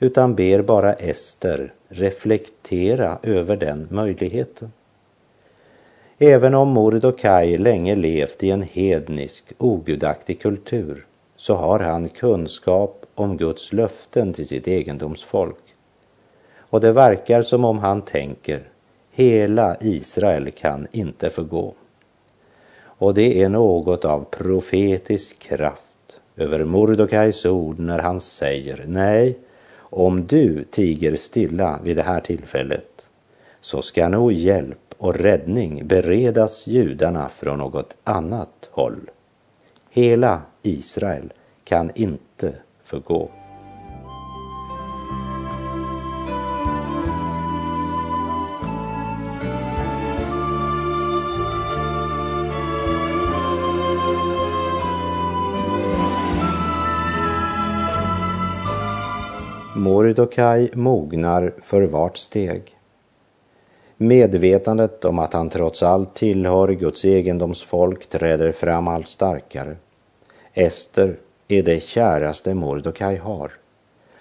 utan 0.00 0.34
ber 0.34 0.62
bara 0.62 0.92
Ester 0.92 1.72
reflektera 1.88 3.18
över 3.22 3.56
den 3.56 3.88
möjligheten. 3.90 4.72
Även 6.18 6.54
om 6.54 6.68
Mordokaj 6.68 7.58
länge 7.58 7.94
levt 7.94 8.42
i 8.42 8.50
en 8.50 8.62
hednisk, 8.62 9.44
ogudaktig 9.58 10.40
kultur 10.40 11.06
så 11.36 11.54
har 11.54 11.80
han 11.80 12.08
kunskap 12.08 13.06
om 13.14 13.36
Guds 13.36 13.72
löften 13.72 14.32
till 14.32 14.48
sitt 14.48 14.68
egendomsfolk. 14.68 15.62
Och 16.58 16.80
det 16.80 16.92
verkar 16.92 17.42
som 17.42 17.64
om 17.64 17.78
han 17.78 18.02
tänker, 18.02 18.62
hela 19.10 19.76
Israel 19.80 20.50
kan 20.50 20.86
inte 20.92 21.30
förgå. 21.30 21.74
Och 22.78 23.14
det 23.14 23.42
är 23.42 23.48
något 23.48 24.04
av 24.04 24.24
profetisk 24.30 25.38
kraft 25.38 26.16
över 26.36 26.64
Mordokajs 26.64 27.46
ord 27.46 27.78
när 27.78 27.98
han 27.98 28.20
säger, 28.20 28.84
nej, 28.86 29.38
om 29.96 30.26
du 30.26 30.64
tiger 30.64 31.16
stilla 31.16 31.80
vid 31.82 31.96
det 31.96 32.02
här 32.02 32.20
tillfället 32.20 33.08
så 33.60 33.82
ska 33.82 34.08
nog 34.08 34.32
hjälp 34.32 34.94
och 34.98 35.14
räddning 35.14 35.86
beredas 35.86 36.66
judarna 36.66 37.28
från 37.28 37.58
något 37.58 37.96
annat 38.04 38.68
håll. 38.70 39.10
Hela 39.90 40.40
Israel 40.62 41.32
kan 41.64 41.90
inte 41.94 42.54
förgå. 42.84 43.30
Mordokaj 60.16 60.70
mognar 60.74 61.52
för 61.62 61.82
vart 61.82 62.16
steg. 62.16 62.76
Medvetandet 63.96 65.04
om 65.04 65.18
att 65.18 65.32
han 65.32 65.50
trots 65.50 65.82
allt 65.82 66.14
tillhör 66.14 66.68
Guds 66.68 67.04
egendomsfolk 67.04 68.06
träder 68.06 68.52
fram 68.52 68.88
allt 68.88 69.08
starkare. 69.08 69.76
Ester 70.52 71.16
är 71.48 71.62
det 71.62 71.82
käraste 71.82 72.54
Mordokaj 72.54 73.16
har. 73.16 73.52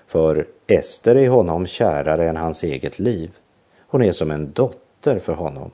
För 0.08 0.48
Ester 0.68 1.16
är 1.16 1.30
honom 1.30 1.68
kärare 1.68 2.30
än 2.30 2.38
hans 2.38 2.64
eget 2.64 3.00
liv. 3.00 3.32
Hon 3.88 4.02
är 4.02 4.12
som 4.12 4.32
en 4.32 4.52
dotter 4.52 5.20
för 5.20 5.34
honom. 5.34 5.72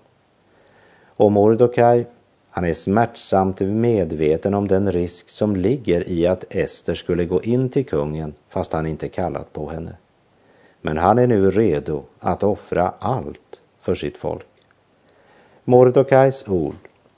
Och 1.06 1.32
Mordokaj 1.32 2.06
han 2.50 2.66
är 2.66 2.74
smärtsamt 2.74 3.60
medveten 3.60 4.54
om 4.54 4.68
den 4.68 4.92
risk 4.92 5.30
som 5.30 5.56
ligger 5.56 6.10
i 6.10 6.28
att 6.28 6.56
Ester 6.56 6.94
skulle 6.94 7.26
gå 7.26 7.42
in 7.42 7.70
till 7.70 7.86
kungen 7.86 8.34
fast 8.50 8.74
han 8.74 8.88
inte 8.88 9.08
kallat 9.08 9.54
på 9.54 9.70
henne. 9.70 9.96
Men 10.82 10.98
han 10.98 11.20
är 11.20 11.28
nu 11.28 11.52
redo 11.52 12.04
att 12.20 12.44
offra 12.44 12.94
allt 13.00 13.62
för 13.80 13.96
sitt 13.96 14.18
folk. 14.18 14.46
Mordokais 15.64 16.48
ord 16.48 16.76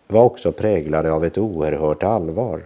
var 0.07 0.23
också 0.23 0.51
präglade 0.51 1.11
av 1.11 1.25
ett 1.25 1.37
oerhört 1.37 2.03
allvar. 2.03 2.65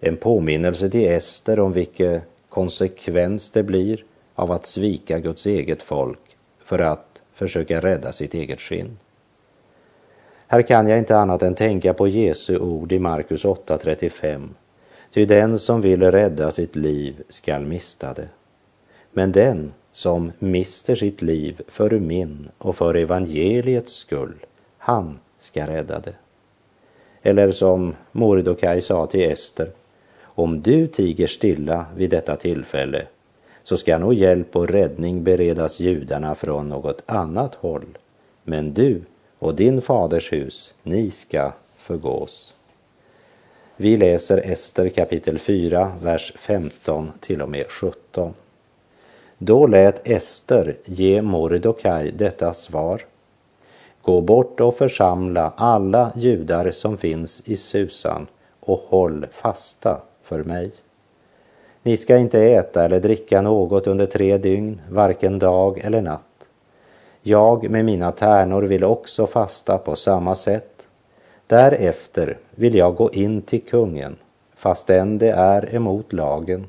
En 0.00 0.16
påminnelse 0.16 0.90
till 0.90 1.10
Ester 1.10 1.60
om 1.60 1.72
vilken 1.72 2.20
konsekvens 2.48 3.50
det 3.50 3.62
blir 3.62 4.04
av 4.34 4.52
att 4.52 4.66
svika 4.66 5.18
Guds 5.18 5.46
eget 5.46 5.82
folk 5.82 6.36
för 6.64 6.78
att 6.78 7.22
försöka 7.32 7.80
rädda 7.80 8.12
sitt 8.12 8.34
eget 8.34 8.60
skinn. 8.60 8.98
Här 10.46 10.62
kan 10.62 10.88
jag 10.88 10.98
inte 10.98 11.16
annat 11.16 11.42
än 11.42 11.54
tänka 11.54 11.94
på 11.94 12.08
Jesu 12.08 12.58
ord 12.58 12.92
i 12.92 12.98
Markus 12.98 13.44
8.35. 13.44 14.48
Ty 15.14 15.24
den 15.24 15.58
som 15.58 15.80
vill 15.80 16.10
rädda 16.10 16.50
sitt 16.50 16.76
liv 16.76 17.22
skall 17.28 17.66
mista 17.66 18.14
det. 18.14 18.28
Men 19.12 19.32
den 19.32 19.72
som 19.98 20.32
mister 20.38 20.94
sitt 20.94 21.22
liv 21.22 21.60
för 21.68 21.90
min 21.90 22.48
och 22.58 22.76
för 22.76 22.94
evangeliets 22.94 23.92
skull, 23.92 24.34
han 24.78 25.18
ska 25.38 25.66
rädda 25.66 26.00
det. 26.00 26.14
Eller 27.22 27.52
som 27.52 27.94
Mordokaj 28.12 28.80
sa 28.80 29.06
till 29.06 29.30
Ester, 29.30 29.70
om 30.22 30.62
du 30.62 30.86
tiger 30.86 31.26
stilla 31.26 31.86
vid 31.96 32.10
detta 32.10 32.36
tillfälle 32.36 33.06
så 33.62 33.76
ska 33.76 33.98
nog 33.98 34.14
hjälp 34.14 34.56
och 34.56 34.68
räddning 34.68 35.24
beredas 35.24 35.80
judarna 35.80 36.34
från 36.34 36.68
något 36.68 37.02
annat 37.06 37.54
håll. 37.54 37.98
Men 38.44 38.74
du 38.74 39.02
och 39.38 39.54
din 39.54 39.82
faders 39.82 40.32
hus, 40.32 40.74
ni 40.82 41.10
ska 41.10 41.52
förgås. 41.76 42.54
Vi 43.76 43.96
läser 43.96 44.38
Ester 44.38 44.88
kapitel 44.88 45.38
4, 45.38 45.92
vers 46.02 46.32
15 46.36 47.12
till 47.20 47.42
och 47.42 47.50
med 47.50 47.66
17. 47.70 48.34
Då 49.38 49.66
lät 49.66 50.08
Ester 50.08 50.76
ge 50.84 51.22
Mordokaj 51.22 52.12
detta 52.12 52.54
svar. 52.54 53.04
Gå 54.02 54.20
bort 54.20 54.60
och 54.60 54.76
församla 54.76 55.52
alla 55.56 56.12
judar 56.16 56.70
som 56.70 56.96
finns 56.96 57.42
i 57.44 57.56
Susan 57.56 58.26
och 58.60 58.78
håll 58.88 59.26
fasta 59.30 60.00
för 60.22 60.44
mig. 60.44 60.72
Ni 61.82 61.96
ska 61.96 62.16
inte 62.16 62.40
äta 62.40 62.84
eller 62.84 63.00
dricka 63.00 63.42
något 63.42 63.86
under 63.86 64.06
tre 64.06 64.38
dygn, 64.38 64.80
varken 64.90 65.38
dag 65.38 65.78
eller 65.78 66.00
natt 66.00 66.22
jag 67.28 67.70
med 67.70 67.84
mina 67.84 68.12
tärnor 68.12 68.62
vill 68.62 68.84
också 68.84 69.26
fasta 69.26 69.78
på 69.78 69.96
samma 69.96 70.34
sätt. 70.34 70.86
Därefter 71.46 72.38
vill 72.50 72.74
jag 72.74 72.94
gå 72.94 73.10
in 73.12 73.42
till 73.42 73.62
kungen, 73.62 74.16
fastän 74.56 75.18
det 75.18 75.30
är 75.30 75.74
emot 75.74 76.12
lagen. 76.12 76.66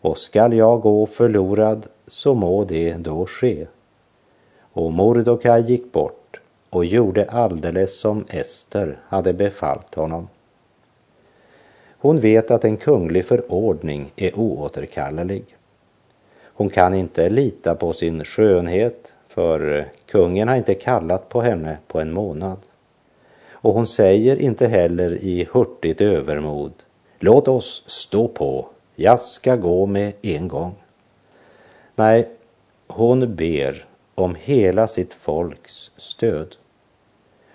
Och 0.00 0.18
skall 0.18 0.52
jag 0.52 0.80
gå 0.80 1.06
förlorad 1.06 1.86
så 2.06 2.34
må 2.34 2.64
det 2.64 2.92
då 2.92 3.26
ske. 3.26 3.66
Och 4.72 4.92
Mordokaj 4.92 5.70
gick 5.70 5.92
bort 5.92 6.40
och 6.70 6.84
gjorde 6.84 7.30
alldeles 7.30 8.00
som 8.00 8.24
Ester 8.28 8.98
hade 9.08 9.32
befallt 9.32 9.94
honom. 9.94 10.28
Hon 11.98 12.20
vet 12.20 12.50
att 12.50 12.64
en 12.64 12.76
kunglig 12.76 13.24
förordning 13.24 14.12
är 14.16 14.38
oåterkallelig. 14.38 15.44
Hon 16.42 16.70
kan 16.70 16.94
inte 16.94 17.30
lita 17.30 17.74
på 17.74 17.92
sin 17.92 18.24
skönhet 18.24 19.12
för 19.28 19.88
kungen 20.06 20.48
har 20.48 20.56
inte 20.56 20.74
kallat 20.74 21.28
på 21.28 21.40
henne 21.40 21.78
på 21.86 22.00
en 22.00 22.12
månad. 22.12 22.58
Och 23.52 23.74
hon 23.74 23.86
säger 23.86 24.36
inte 24.36 24.66
heller 24.66 25.24
i 25.24 25.48
hurtigt 25.52 26.00
övermod, 26.00 26.72
låt 27.18 27.48
oss 27.48 27.82
stå 27.86 28.28
på, 28.28 28.68
jag 29.00 29.20
ska 29.20 29.56
gå 29.56 29.86
med 29.86 30.12
en 30.22 30.48
gång. 30.48 30.74
Nej, 31.94 32.28
hon 32.86 33.36
ber 33.36 33.86
om 34.14 34.36
hela 34.40 34.88
sitt 34.88 35.14
folks 35.14 35.90
stöd. 35.96 36.56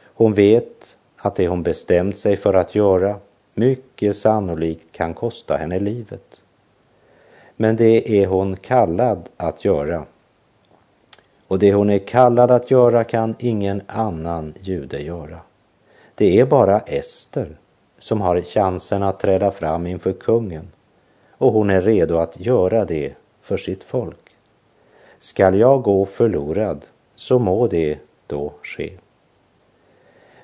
Hon 0.04 0.34
vet 0.34 0.98
att 1.18 1.36
det 1.36 1.48
hon 1.48 1.64
bestämt 1.64 2.18
sig 2.18 2.38
för 2.38 2.54
att 2.54 2.76
göra 2.76 3.16
mycket 3.54 4.16
sannolikt 4.16 4.92
kan 4.92 5.14
kosta 5.14 5.58
henne 5.58 5.80
livet. 5.80 6.42
Men 7.56 7.76
det 7.76 8.22
är 8.22 8.28
hon 8.28 8.56
kallad 8.56 9.30
att 9.38 9.66
göra. 9.66 10.06
Och 11.48 11.60
det 11.60 11.74
hon 11.74 11.90
är 11.90 12.00
kallad 12.00 12.52
att 12.52 12.72
göra 12.72 13.04
kan 13.04 13.36
ingen 13.40 13.82
annan 13.88 14.54
jude 14.60 15.00
göra. 15.00 15.40
Det 16.16 16.40
är 16.40 16.46
bara 16.46 16.80
Ester 16.80 17.58
som 18.00 18.22
har 18.22 18.42
chansen 18.42 19.04
att 19.04 19.20
träda 19.20 19.52
fram 19.52 19.88
inför 19.88 20.14
kungen 20.14 20.68
och 21.38 21.54
hon 21.54 21.70
är 21.70 21.82
redo 21.82 22.18
att 22.18 22.40
göra 22.40 22.86
det 22.86 23.14
för 23.42 23.58
sitt 23.58 23.84
folk. 23.84 24.36
Skall 25.20 25.60
jag 25.60 25.82
gå 25.82 26.06
förlorad 26.06 26.86
så 27.16 27.40
må 27.40 27.68
det 27.68 28.00
då 28.28 28.54
ske. 28.64 28.94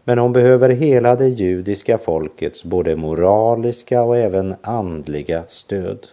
Men 0.04 0.18
hon 0.18 0.34
behöver 0.34 0.70
hela 0.70 1.16
det 1.16 1.28
judiska 1.28 1.98
folkets 1.98 2.64
både 2.64 2.96
moraliska 2.96 4.04
och 4.04 4.18
även 4.18 4.56
andliga 4.62 5.44
stöd. 5.48 6.08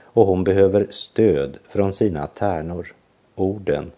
Och 0.00 0.26
hon 0.26 0.44
behöver 0.44 0.86
stöd 0.90 1.58
från 1.68 1.92
sina 1.92 2.26
tärnor, 2.26 2.94
orden. 3.34 3.92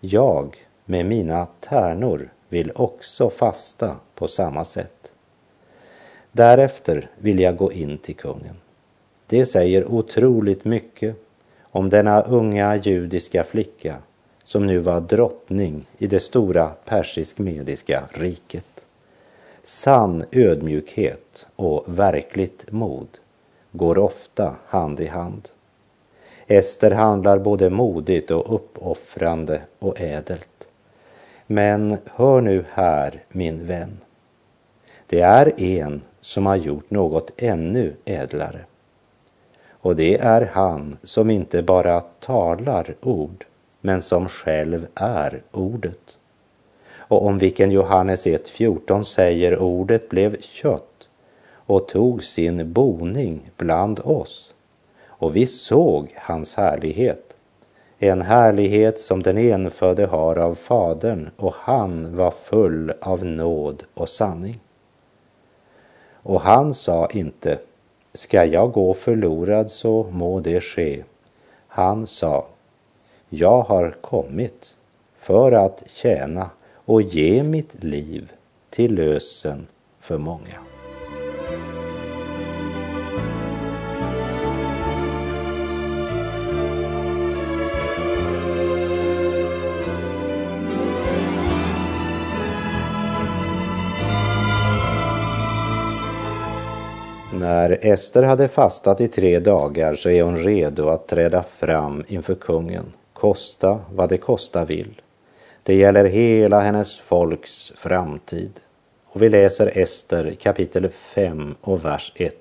Jag 0.00 0.56
med 0.84 1.06
mina 1.06 1.46
tärnor 1.60 2.30
vill 2.48 2.72
också 2.74 3.30
fasta 3.30 3.96
på 4.14 4.28
samma 4.28 4.64
sätt. 4.64 5.12
Därefter 6.32 7.10
vill 7.18 7.40
jag 7.40 7.56
gå 7.56 7.72
in 7.72 7.98
till 7.98 8.16
kungen. 8.16 8.56
Det 9.30 9.46
säger 9.46 9.84
otroligt 9.84 10.64
mycket 10.64 11.16
om 11.62 11.90
denna 11.90 12.22
unga 12.22 12.76
judiska 12.76 13.44
flicka 13.44 13.96
som 14.44 14.66
nu 14.66 14.78
var 14.78 15.00
drottning 15.00 15.86
i 15.98 16.06
det 16.06 16.20
stora 16.20 16.68
persisk-mediska 16.84 18.04
riket. 18.12 18.84
Sann 19.62 20.24
ödmjukhet 20.32 21.46
och 21.56 21.84
verkligt 21.86 22.72
mod 22.72 23.08
går 23.72 23.98
ofta 23.98 24.54
hand 24.66 25.00
i 25.00 25.06
hand. 25.06 25.48
Ester 26.46 26.90
handlar 26.90 27.38
både 27.38 27.70
modigt 27.70 28.30
och 28.30 28.54
uppoffrande 28.54 29.62
och 29.78 30.00
ädelt. 30.00 30.66
Men 31.46 31.96
hör 32.04 32.40
nu 32.40 32.64
här, 32.70 33.22
min 33.28 33.66
vän. 33.66 33.98
Det 35.06 35.20
är 35.20 35.62
en 35.62 36.02
som 36.20 36.46
har 36.46 36.56
gjort 36.56 36.90
något 36.90 37.32
ännu 37.36 37.94
ädlare. 38.04 38.64
Och 39.80 39.96
det 39.96 40.18
är 40.18 40.50
han 40.52 40.96
som 41.02 41.30
inte 41.30 41.62
bara 41.62 42.00
talar 42.00 42.94
ord, 43.00 43.44
men 43.80 44.02
som 44.02 44.28
själv 44.28 44.86
är 44.94 45.42
ordet. 45.52 46.18
Och 46.92 47.26
om 47.26 47.38
vilken 47.38 47.70
Johannes 47.70 48.26
1.14 48.26 49.02
säger 49.02 49.58
ordet 49.58 50.08
blev 50.08 50.40
kött 50.40 51.08
och 51.52 51.88
tog 51.88 52.24
sin 52.24 52.72
boning 52.72 53.50
bland 53.56 54.00
oss. 54.04 54.54
Och 55.06 55.36
vi 55.36 55.46
såg 55.46 56.14
hans 56.16 56.54
härlighet, 56.54 57.34
en 57.98 58.22
härlighet 58.22 59.00
som 59.00 59.22
den 59.22 59.38
enfödde 59.38 60.06
har 60.06 60.36
av 60.36 60.54
Fadern 60.54 61.30
och 61.36 61.54
han 61.56 62.16
var 62.16 62.30
full 62.30 62.92
av 63.00 63.24
nåd 63.24 63.82
och 63.94 64.08
sanning. 64.08 64.60
Och 66.22 66.40
han 66.40 66.74
sa 66.74 67.06
inte, 67.06 67.58
ska 68.12 68.44
jag 68.44 68.72
gå 68.72 68.94
förlorad 68.94 69.70
så 69.70 70.06
må 70.10 70.40
det 70.40 70.60
ske. 70.60 71.04
Han 71.68 72.06
sa, 72.06 72.46
jag 73.28 73.62
har 73.62 73.96
kommit 74.00 74.76
för 75.16 75.52
att 75.52 75.82
tjäna 75.86 76.50
och 76.74 77.02
ge 77.02 77.42
mitt 77.42 77.84
liv 77.84 78.32
till 78.70 78.94
lösen 78.94 79.66
för 80.00 80.18
många. 80.18 80.58
När 97.40 97.78
Ester 97.86 98.22
hade 98.22 98.48
fastat 98.48 99.00
i 99.00 99.08
tre 99.08 99.38
dagar 99.38 99.94
så 99.94 100.10
är 100.10 100.22
hon 100.22 100.38
redo 100.38 100.88
att 100.88 101.08
träda 101.08 101.42
fram 101.42 102.04
inför 102.08 102.34
kungen, 102.34 102.92
kosta 103.12 103.80
vad 103.94 104.08
det 104.08 104.16
kosta 104.16 104.64
vill. 104.64 105.00
Det 105.62 105.74
gäller 105.74 106.04
hela 106.04 106.60
hennes 106.60 106.98
folks 107.00 107.72
framtid. 107.76 108.50
Och 109.06 109.22
vi 109.22 109.28
läser 109.28 109.78
Ester 109.78 110.34
kapitel 110.40 110.88
5 110.88 111.54
och 111.60 111.84
vers 111.84 112.12
1. 112.16 112.34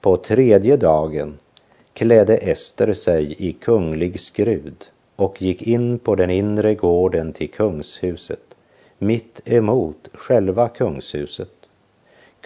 På 0.00 0.16
tredje 0.16 0.76
dagen 0.76 1.38
klädde 1.92 2.36
Ester 2.36 2.92
sig 2.92 3.36
i 3.38 3.52
kunglig 3.52 4.20
skrud 4.20 4.84
och 5.16 5.42
gick 5.42 5.62
in 5.62 5.98
på 5.98 6.14
den 6.14 6.30
inre 6.30 6.74
gården 6.74 7.32
till 7.32 7.50
kungshuset, 7.50 8.56
mitt 8.98 9.40
emot 9.44 10.08
själva 10.12 10.68
kungshuset 10.68 11.55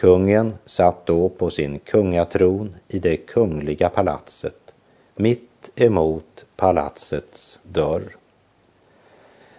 Kungen 0.01 0.55
satt 0.65 1.07
då 1.07 1.29
på 1.29 1.51
sin 1.51 1.79
kungatron 1.79 2.77
i 2.89 2.99
det 2.99 3.17
kungliga 3.17 3.89
palatset, 3.89 4.75
mitt 5.17 5.71
emot 5.75 6.45
palatsets 6.57 7.59
dörr. 7.63 8.03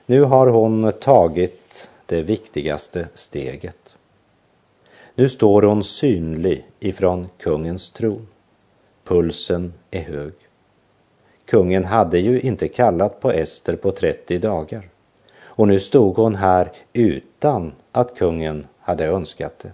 Nu 0.05 0.23
har 0.23 0.47
hon 0.47 0.91
tagit 0.91 1.89
det 2.05 2.21
viktigaste 2.21 3.07
steget. 3.13 3.95
Nu 5.15 5.29
står 5.29 5.61
hon 5.61 5.83
synlig 5.83 6.65
ifrån 6.79 7.29
kungens 7.37 7.89
tron. 7.89 8.27
Pulsen 9.03 9.73
är 9.91 10.01
hög. 10.01 10.33
Kungen 11.45 11.85
hade 11.85 12.19
ju 12.19 12.41
inte 12.41 12.67
kallat 12.67 13.19
på 13.19 13.31
Ester 13.31 13.75
på 13.75 13.91
30 13.91 14.37
dagar 14.37 14.89
och 15.41 15.67
nu 15.67 15.79
stod 15.79 16.15
hon 16.15 16.35
här 16.35 16.71
utan 16.93 17.73
att 17.91 18.17
kungen 18.17 18.67
hade 18.79 19.05
önskat 19.05 19.59
det. 19.59 19.71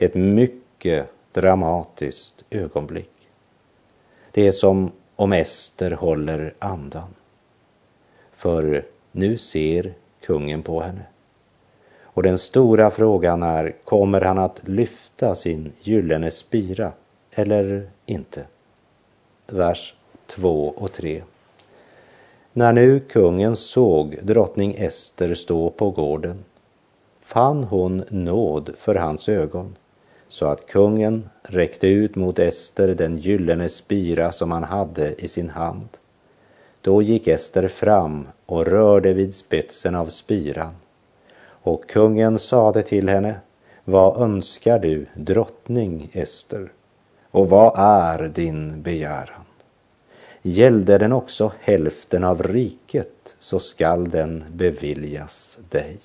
Ett 0.00 0.14
mycket 0.14 1.06
dramatiskt 1.32 2.44
ögonblick. 2.50 3.10
Det 4.30 4.46
är 4.46 4.52
som 4.52 4.92
om 5.16 5.32
Ester 5.32 5.90
håller 5.90 6.54
andan. 6.58 7.14
För 8.32 8.86
nu 9.12 9.38
ser 9.38 9.94
kungen 10.20 10.62
på 10.62 10.80
henne. 10.80 11.02
Och 12.00 12.22
den 12.22 12.38
stora 12.38 12.90
frågan 12.90 13.42
är, 13.42 13.76
kommer 13.84 14.20
han 14.20 14.38
att 14.38 14.68
lyfta 14.68 15.34
sin 15.34 15.72
gyllene 15.82 16.30
spira 16.30 16.92
eller 17.30 17.90
inte? 18.06 18.46
Vers 19.46 19.94
2 20.26 20.68
och 20.76 20.92
3. 20.92 21.22
När 22.52 22.72
nu 22.72 23.00
kungen 23.00 23.56
såg 23.56 24.18
drottning 24.22 24.74
Ester 24.78 25.34
stå 25.34 25.70
på 25.70 25.90
gården 25.90 26.44
fann 27.20 27.64
hon 27.64 28.04
nåd 28.08 28.70
för 28.78 28.94
hans 28.94 29.28
ögon 29.28 29.76
så 30.28 30.46
att 30.46 30.66
kungen 30.66 31.28
räckte 31.42 31.86
ut 31.86 32.16
mot 32.16 32.38
Ester 32.38 32.88
den 32.88 33.18
gyllene 33.18 33.68
spira 33.68 34.32
som 34.32 34.52
han 34.52 34.64
hade 34.64 35.24
i 35.24 35.28
sin 35.28 35.50
hand. 35.50 35.88
Då 36.80 37.02
gick 37.02 37.28
Ester 37.28 37.68
fram 37.68 38.28
och 38.46 38.66
rörde 38.66 39.12
vid 39.12 39.34
spetsen 39.34 39.94
av 39.94 40.06
spiran. 40.06 40.74
Och 41.62 41.88
kungen 41.88 42.38
sade 42.38 42.82
till 42.82 43.08
henne, 43.08 43.34
vad 43.84 44.22
önskar 44.22 44.78
du, 44.78 45.06
drottning 45.14 46.10
Ester? 46.12 46.72
Och 47.30 47.48
vad 47.48 47.72
är 47.78 48.28
din 48.28 48.82
begäran? 48.82 49.44
Gällde 50.42 50.98
den 50.98 51.12
också 51.12 51.52
hälften 51.60 52.24
av 52.24 52.42
riket 52.42 53.34
så 53.38 53.58
skall 53.58 54.10
den 54.10 54.44
beviljas 54.52 55.58
dig. 55.68 55.98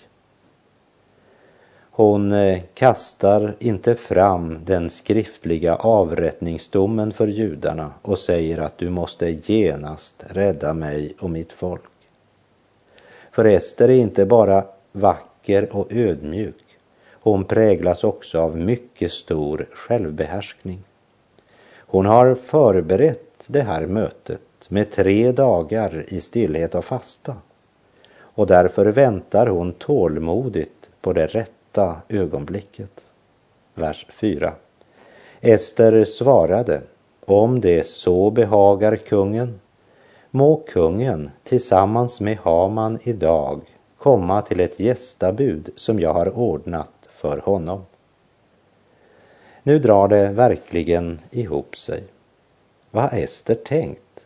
Hon 1.96 2.32
eh, 2.32 2.60
kastar 2.74 3.56
inte 3.60 3.96
fram 3.96 4.58
den 4.66 4.90
skriftliga 4.90 5.76
avrättningsdomen 5.76 7.12
för 7.12 7.28
judarna 7.28 7.92
och 8.02 8.18
säger 8.18 8.60
att 8.60 8.78
du 8.78 8.90
måste 8.90 9.30
genast 9.30 10.24
rädda 10.28 10.74
mig 10.74 11.16
och 11.20 11.30
mitt 11.30 11.54
folk. 11.54 11.82
För 13.32 13.46
Ester 13.46 13.90
är 13.90 13.96
inte 13.96 14.26
bara 14.26 14.64
vacker 14.92 15.76
och 15.76 15.88
ödmjuk, 15.94 16.64
hon 17.12 17.44
präglas 17.44 18.04
också 18.04 18.40
av 18.40 18.58
mycket 18.58 19.12
stor 19.12 19.68
självbehärskning. 19.74 20.84
Hon 21.78 22.06
har 22.06 22.36
förberett 22.36 23.46
det 23.48 23.62
här 23.62 23.86
mötet 23.86 24.42
med 24.70 24.92
tre 24.92 25.32
dagar 25.32 26.06
i 26.08 26.20
stillhet 26.20 26.76
och 26.76 26.86
fasta 26.86 27.36
och 28.20 28.48
därför 28.48 28.86
väntar 28.86 29.48
hon 29.48 29.72
tålmodigt 29.72 30.90
på 31.02 31.14
det 31.14 31.26
rätta 31.28 31.53
rätta 31.74 32.02
ögonblicket. 32.10 33.02
Vers 33.74 34.06
4. 34.10 34.54
Ester 35.42 36.06
svarade, 36.06 36.82
om 37.26 37.62
det 37.62 37.86
så 37.86 38.32
behagar 38.32 38.96
kungen, 38.96 39.60
må 40.32 40.56
kungen 40.56 41.32
tillsammans 41.44 42.22
med 42.22 42.38
Haman 42.38 43.00
idag 43.04 43.62
komma 43.98 44.42
till 44.42 44.60
ett 44.60 44.80
gästabud 44.80 45.70
som 45.76 46.00
jag 46.00 46.14
har 46.14 46.38
ordnat 46.38 47.10
för 47.10 47.38
honom. 47.38 47.86
Nu 49.64 49.80
drar 49.80 50.08
det 50.08 50.30
verkligen 50.30 51.20
ihop 51.32 51.76
sig. 51.76 52.04
Vad 52.92 53.04
har 53.04 53.18
Ester 53.18 53.56
tänkt? 53.56 54.26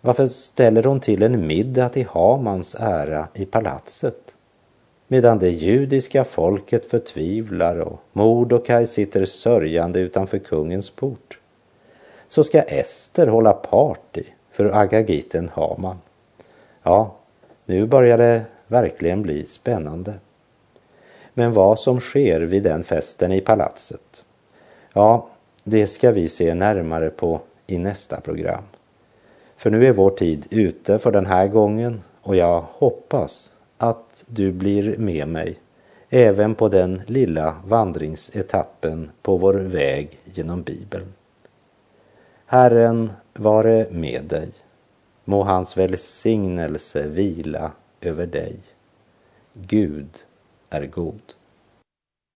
Varför 0.00 0.26
ställer 0.26 0.82
hon 0.82 1.00
till 1.00 1.22
en 1.22 1.46
middag 1.46 1.88
till 1.88 2.06
Hamans 2.06 2.76
ära 2.78 3.28
i 3.34 3.44
palatset? 3.44 4.36
Medan 5.12 5.38
det 5.38 5.50
judiska 5.50 6.24
folket 6.24 6.86
förtvivlar 6.86 7.80
och 7.80 8.00
Mordokaj 8.12 8.86
sitter 8.86 9.24
sörjande 9.24 10.00
utanför 10.00 10.38
kungens 10.38 10.90
port. 10.90 11.38
Så 12.28 12.44
ska 12.44 12.62
Ester 12.62 13.26
hålla 13.26 13.52
party 13.52 14.22
för 14.50 14.64
agagiten 14.64 15.50
Haman. 15.54 15.96
Ja, 16.82 17.14
nu 17.64 17.86
börjar 17.86 18.18
det 18.18 18.42
verkligen 18.66 19.22
bli 19.22 19.46
spännande. 19.46 20.14
Men 21.34 21.52
vad 21.52 21.78
som 21.78 22.00
sker 22.00 22.40
vid 22.40 22.62
den 22.62 22.84
festen 22.84 23.32
i 23.32 23.40
palatset, 23.40 24.24
ja, 24.92 25.28
det 25.64 25.86
ska 25.86 26.10
vi 26.10 26.28
se 26.28 26.54
närmare 26.54 27.10
på 27.10 27.40
i 27.66 27.78
nästa 27.78 28.20
program. 28.20 28.64
För 29.56 29.70
nu 29.70 29.86
är 29.86 29.92
vår 29.92 30.10
tid 30.10 30.46
ute 30.50 30.98
för 30.98 31.10
den 31.10 31.26
här 31.26 31.46
gången 31.46 32.02
och 32.22 32.36
jag 32.36 32.64
hoppas 32.68 33.51
att 33.82 34.24
du 34.26 34.52
blir 34.52 34.98
med 34.98 35.28
mig 35.28 35.58
även 36.10 36.54
på 36.54 36.68
den 36.68 37.02
lilla 37.06 37.56
vandringsetappen 37.66 39.10
på 39.22 39.36
vår 39.36 39.54
väg 39.54 40.18
genom 40.24 40.62
Bibeln. 40.62 41.12
Herren 42.46 43.12
vare 43.34 43.86
med 43.90 44.24
dig. 44.24 44.48
Må 45.24 45.42
hans 45.42 45.76
välsignelse 45.76 47.08
vila 47.08 47.72
över 48.00 48.26
dig. 48.26 48.56
Gud 49.52 50.24
är 50.70 50.86
god. 50.86 51.22